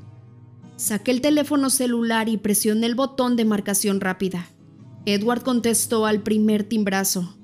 Saqué 0.75 1.11
el 1.11 1.21
teléfono 1.21 1.69
celular 1.69 2.27
y 2.27 2.37
presioné 2.37 2.87
el 2.87 2.95
botón 2.95 3.37
de 3.37 3.45
marcación 3.45 4.01
rápida. 4.01 4.49
Edward 5.05 5.43
contestó 5.43 6.05
al 6.05 6.23
primer 6.23 6.63
timbrazo. 6.63 7.37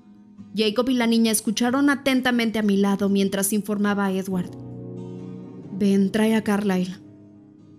Jacob 0.55 0.89
y 0.89 0.95
la 0.95 1.07
niña 1.07 1.31
escucharon 1.31 1.89
atentamente 1.89 2.60
a 2.60 2.63
mi 2.63 2.75
lado 2.75 3.07
mientras 3.07 3.53
informaba 3.53 4.07
a 4.07 4.12
Edward. 4.12 4.49
Ven, 5.79 6.12
trae 6.12 6.36
a 6.36 6.43
Carlyle. 6.43 7.11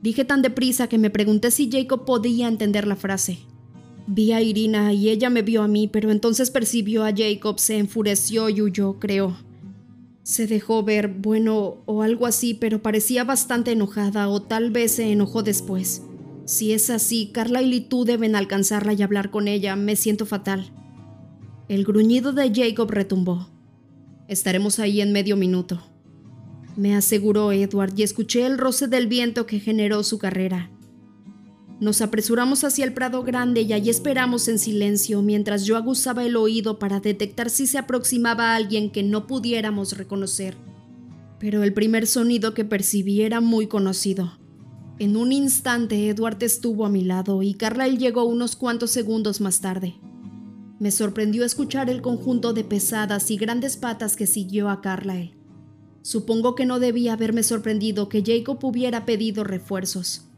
Dije 0.03 0.25
tan 0.25 0.43
deprisa 0.43 0.89
que 0.89 0.99
me 0.99 1.11
pregunté 1.11 1.53
si 1.53 1.71
Jacob 1.71 2.05
podía 2.05 2.49
entender 2.49 2.89
la 2.89 2.97
frase. 2.97 3.39
Vi 4.09 4.33
a 4.33 4.43
Irina 4.43 4.93
y 4.93 5.11
ella 5.11 5.31
me 5.31 5.43
vio 5.43 5.63
a 5.63 5.69
mí, 5.69 5.87
pero 5.87 6.11
entonces 6.11 6.51
percibió 6.51 7.05
a 7.05 7.13
Jacob, 7.17 7.61
se 7.61 7.79
enfureció 7.79 8.49
y 8.49 8.61
huyó, 8.61 8.99
creo. 8.99 9.37
Se 10.25 10.49
dejó 10.49 10.83
ver, 10.83 11.07
bueno, 11.07 11.83
o 11.87 12.03
algo 12.03 12.27
así, 12.27 12.53
pero 12.53 12.83
parecía 12.83 13.23
bastante 13.23 13.71
enojada, 13.71 14.29
o 14.29 14.43
tal 14.43 14.73
vez 14.73 14.93
se 14.93 15.13
enojó 15.13 15.45
después. 15.45 16.03
Si 16.47 16.73
es 16.73 16.91
así, 16.91 17.31
Carla 17.33 17.63
y 17.63 17.81
tú 17.81 18.05
deben 18.05 18.35
alcanzarla 18.35 18.95
y 18.95 19.03
hablar 19.03 19.31
con 19.31 19.47
ella, 19.47 19.77
me 19.77 19.95
siento 19.95 20.27
fatal. 20.27 20.73
El 21.69 21.85
gruñido 21.85 22.33
de 22.33 22.53
Jacob 22.53 22.91
retumbó. 22.91 23.49
Estaremos 24.27 24.81
ahí 24.81 25.01
en 25.01 25.13
medio 25.13 25.37
minuto 25.37 25.92
me 26.77 26.95
aseguró 26.95 27.53
Edward 27.53 27.93
y 27.97 28.03
escuché 28.03 28.47
el 28.47 28.59
roce 28.59 28.87
del 28.87 29.07
viento 29.07 29.47
que 29.47 29.61
generó 29.61 30.03
su 30.03 30.19
carrera. 30.19 30.71
Nos 31.81 32.01
apresuramos 32.01 32.63
hacia 32.63 32.85
el 32.85 32.93
prado 32.93 33.25
grande 33.25 33.63
y 33.63 33.73
allí 33.73 33.91
esperamos 33.91 34.47
en 34.47 34.61
silencio 34.61 35.21
mientras 35.21 35.65
yo 35.65 35.77
aguzaba 35.77 36.25
el 36.25 36.37
oído 36.37 36.79
para 36.79 37.01
detectar 37.01 37.51
si 37.51 37.67
se 37.67 37.77
aproximaba 37.77 38.55
alguien 38.55 38.91
que 38.91 39.03
no 39.03 39.27
pudiéramos 39.27 39.99
reconocer. 39.99 40.57
Pero 41.41 41.65
el 41.65 41.73
primer 41.73 42.07
sonido 42.07 42.55
que 42.55 42.65
percibí 42.65 43.23
era 43.23 43.41
muy 43.41 43.67
conocido. 43.67 44.39
En 45.01 45.17
un 45.17 45.33
instante 45.33 46.09
Edward 46.09 46.41
estuvo 46.45 46.87
a 46.87 46.89
mi 46.89 47.03
lado 47.03 47.43
y 47.43 47.55
Carlyle 47.55 47.99
llegó 47.99 48.25
unos 48.25 48.55
cuantos 48.55 48.93
segundos 48.93 49.41
más 49.41 49.61
tarde. 49.61 49.95
Me 50.79 50.93
sorprendió 50.93 51.45
escuchar 51.45 51.91
el 51.91 52.01
conjunto 52.01 52.53
de 52.53 52.63
pesadas 52.63 53.29
y 53.33 53.37
grandes 53.37 53.77
patas 53.77 54.15
que 54.15 54.29
siguió 54.29 54.69
a 54.69 54.81
Carlyle. 54.81 55.42
Supongo 56.03 56.55
que 56.55 56.67
no 56.67 56.81
debía 56.81 57.13
haberme 57.13 57.43
sorprendido 57.43 58.09
que 58.09 58.23
Jacob 58.25 58.59
hubiera 58.65 59.07
pedido 59.07 59.45
refuerzos. 59.45 60.29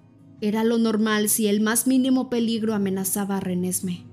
Era 0.41 0.63
lo 0.63 0.79
normal 0.79 1.29
si 1.29 1.47
el 1.47 1.61
más 1.61 1.87
mínimo 1.87 2.29
peligro 2.29 2.75
amenazaba 2.75 3.39
a 3.39 3.41
Renesme. 3.41 4.05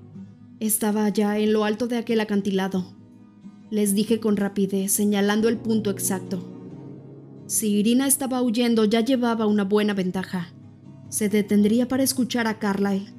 Estaba 0.61 1.09
ya 1.09 1.37
en 1.37 1.51
lo 1.51 1.65
alto 1.65 1.87
de 1.87 1.97
aquel 1.97 2.21
acantilado. 2.21 2.95
Les 3.69 3.95
dije 3.95 4.19
con 4.19 4.37
rapidez, 4.37 4.93
señalando 4.93 5.49
el 5.49 5.57
punto 5.57 5.89
exacto. 5.89 6.47
Si 7.47 7.69
Irina 7.69 8.07
estaba 8.07 8.41
huyendo, 8.41 8.85
ya 8.85 9.01
llevaba 9.01 9.45
una 9.45 9.65
buena 9.65 9.93
ventaja. 9.93 10.53
Se 11.09 11.27
detendría 11.27 11.89
para 11.89 12.03
escuchar 12.03 12.47
a 12.47 12.59
Carlyle. 12.59 13.13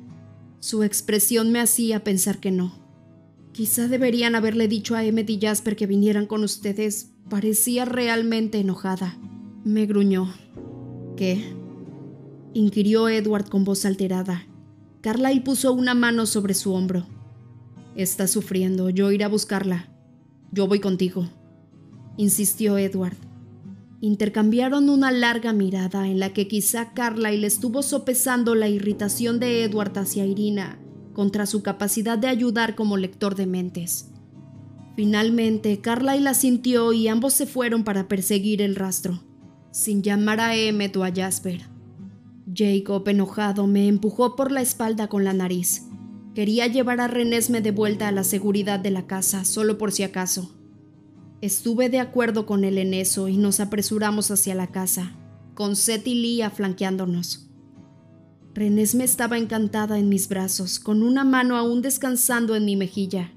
Su 0.61 0.83
expresión 0.83 1.53
me 1.53 1.61
hacía 1.61 2.03
pensar 2.05 2.39
que 2.39 2.51
no. 2.51 2.81
Quizá 3.53 3.89
deberían 3.89 4.35
haberle 4.35 4.69
dicho 4.69 4.95
a 4.95 5.05
Emmet 5.05 5.29
y 5.29 5.39
Jasper 5.39 5.77
que 5.77 5.87
vinieran 5.87 6.25
con 6.27 6.45
ustedes, 6.45 7.12
Parecía 7.33 7.87
realmente 7.87 8.61
enojada. 8.61 9.17
Me 9.65 9.87
gruñó. 9.87 10.31
¿Qué? 11.17 11.43
inquirió 12.53 13.09
Edward 13.09 13.49
con 13.49 13.65
voz 13.65 13.87
alterada. 13.87 14.47
Carlyle 15.01 15.41
puso 15.41 15.73
una 15.73 15.95
mano 15.95 16.27
sobre 16.27 16.53
su 16.53 16.75
hombro. 16.75 17.07
Está 17.97 18.27
sufriendo, 18.27 18.91
yo 18.91 19.11
iré 19.13 19.25
a 19.25 19.29
buscarla. 19.29 19.89
Yo 20.51 20.67
voy 20.67 20.81
contigo, 20.81 21.27
insistió 22.19 22.77
Edward. 22.77 23.17
Intercambiaron 24.03 24.91
una 24.91 25.11
larga 25.11 25.55
mirada 25.55 26.09
en 26.09 26.21
la 26.21 26.35
que 26.35 26.49
quizá 26.49 26.93
Carlyle 26.93 27.47
estuvo 27.47 27.81
sopesando 27.81 28.55
la 28.55 28.69
irritación 28.69 29.41
de 29.41 29.65
Edward 29.65 29.97
hacia 29.97 30.27
Irina 30.27 30.79
contra 31.15 31.47
su 31.47 31.63
capacidad 31.63 32.19
de 32.19 32.29
ayudar 32.29 32.75
como 32.75 32.99
lector 32.99 33.37
de 33.37 33.47
mentes. 33.47 34.12
Finalmente, 34.95 35.81
la 36.21 36.35
sintió 36.35 36.93
y 36.93 37.09
ambos 37.09 37.33
se 37.33 37.47
fueron 37.47 37.85
para 37.85 38.09
perseguir 38.09 38.61
el 38.61 38.77
rastro, 38.77 39.23
sin 39.71 40.03
llamar 40.03 40.41
a 40.41 40.55
Emmet 40.55 40.97
o 40.97 41.05
a 41.05 41.13
Jasper. 41.13 41.63
Jacob, 42.55 43.09
enojado, 43.09 43.67
me 43.67 43.89
empujó 43.89 44.37
por 44.37 44.53
la 44.53 44.61
espalda 44.61 45.09
con 45.09 45.25
la 45.25 45.33
nariz. 45.33 45.87
Quería 46.35 46.67
llevar 46.67 47.01
a 47.01 47.09
Renesme 47.09 47.61
de 47.61 47.71
vuelta 47.71 48.09
a 48.09 48.13
la 48.13 48.25
seguridad 48.25 48.81
de 48.81 48.91
la 48.91 49.07
casa, 49.07 49.45
solo 49.45 49.79
por 49.79 49.93
si 49.93 50.03
acaso. 50.03 50.55
Estuve 51.41 51.89
de 51.89 51.99
acuerdo 51.99 52.47
con 52.47 52.65
él 52.65 52.79
en 52.79 52.95
eso 52.95 53.29
y 53.29 53.37
nos 53.37 53.61
apresuramos 53.61 54.31
hacia 54.31 54.55
la 54.55 54.69
casa, 54.69 55.17
con 55.55 55.77
Seth 55.77 56.07
y 56.07 56.15
Lia 56.15 56.51
flanqueándonos. 56.51 57.49
Renesme 58.55 59.05
estaba 59.05 59.39
encantada 59.39 59.99
en 59.99 60.09
mis 60.09 60.29
brazos, 60.29 60.79
con 60.79 61.03
una 61.03 61.25
mano 61.25 61.57
aún 61.57 61.81
descansando 61.81 62.55
en 62.55 62.67
mi 62.67 62.77
mejilla. 62.77 63.33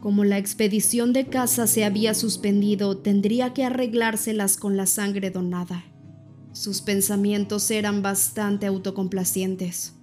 Como 0.00 0.24
la 0.24 0.38
expedición 0.38 1.12
de 1.12 1.26
caza 1.26 1.66
se 1.66 1.84
había 1.84 2.14
suspendido, 2.14 2.96
tendría 2.96 3.52
que 3.52 3.64
arreglárselas 3.64 4.56
con 4.56 4.76
la 4.78 4.86
sangre 4.86 5.30
donada. 5.30 5.84
Sus 6.52 6.80
pensamientos 6.80 7.70
eran 7.70 8.02
bastante 8.02 8.66
autocomplacientes. 8.66 9.99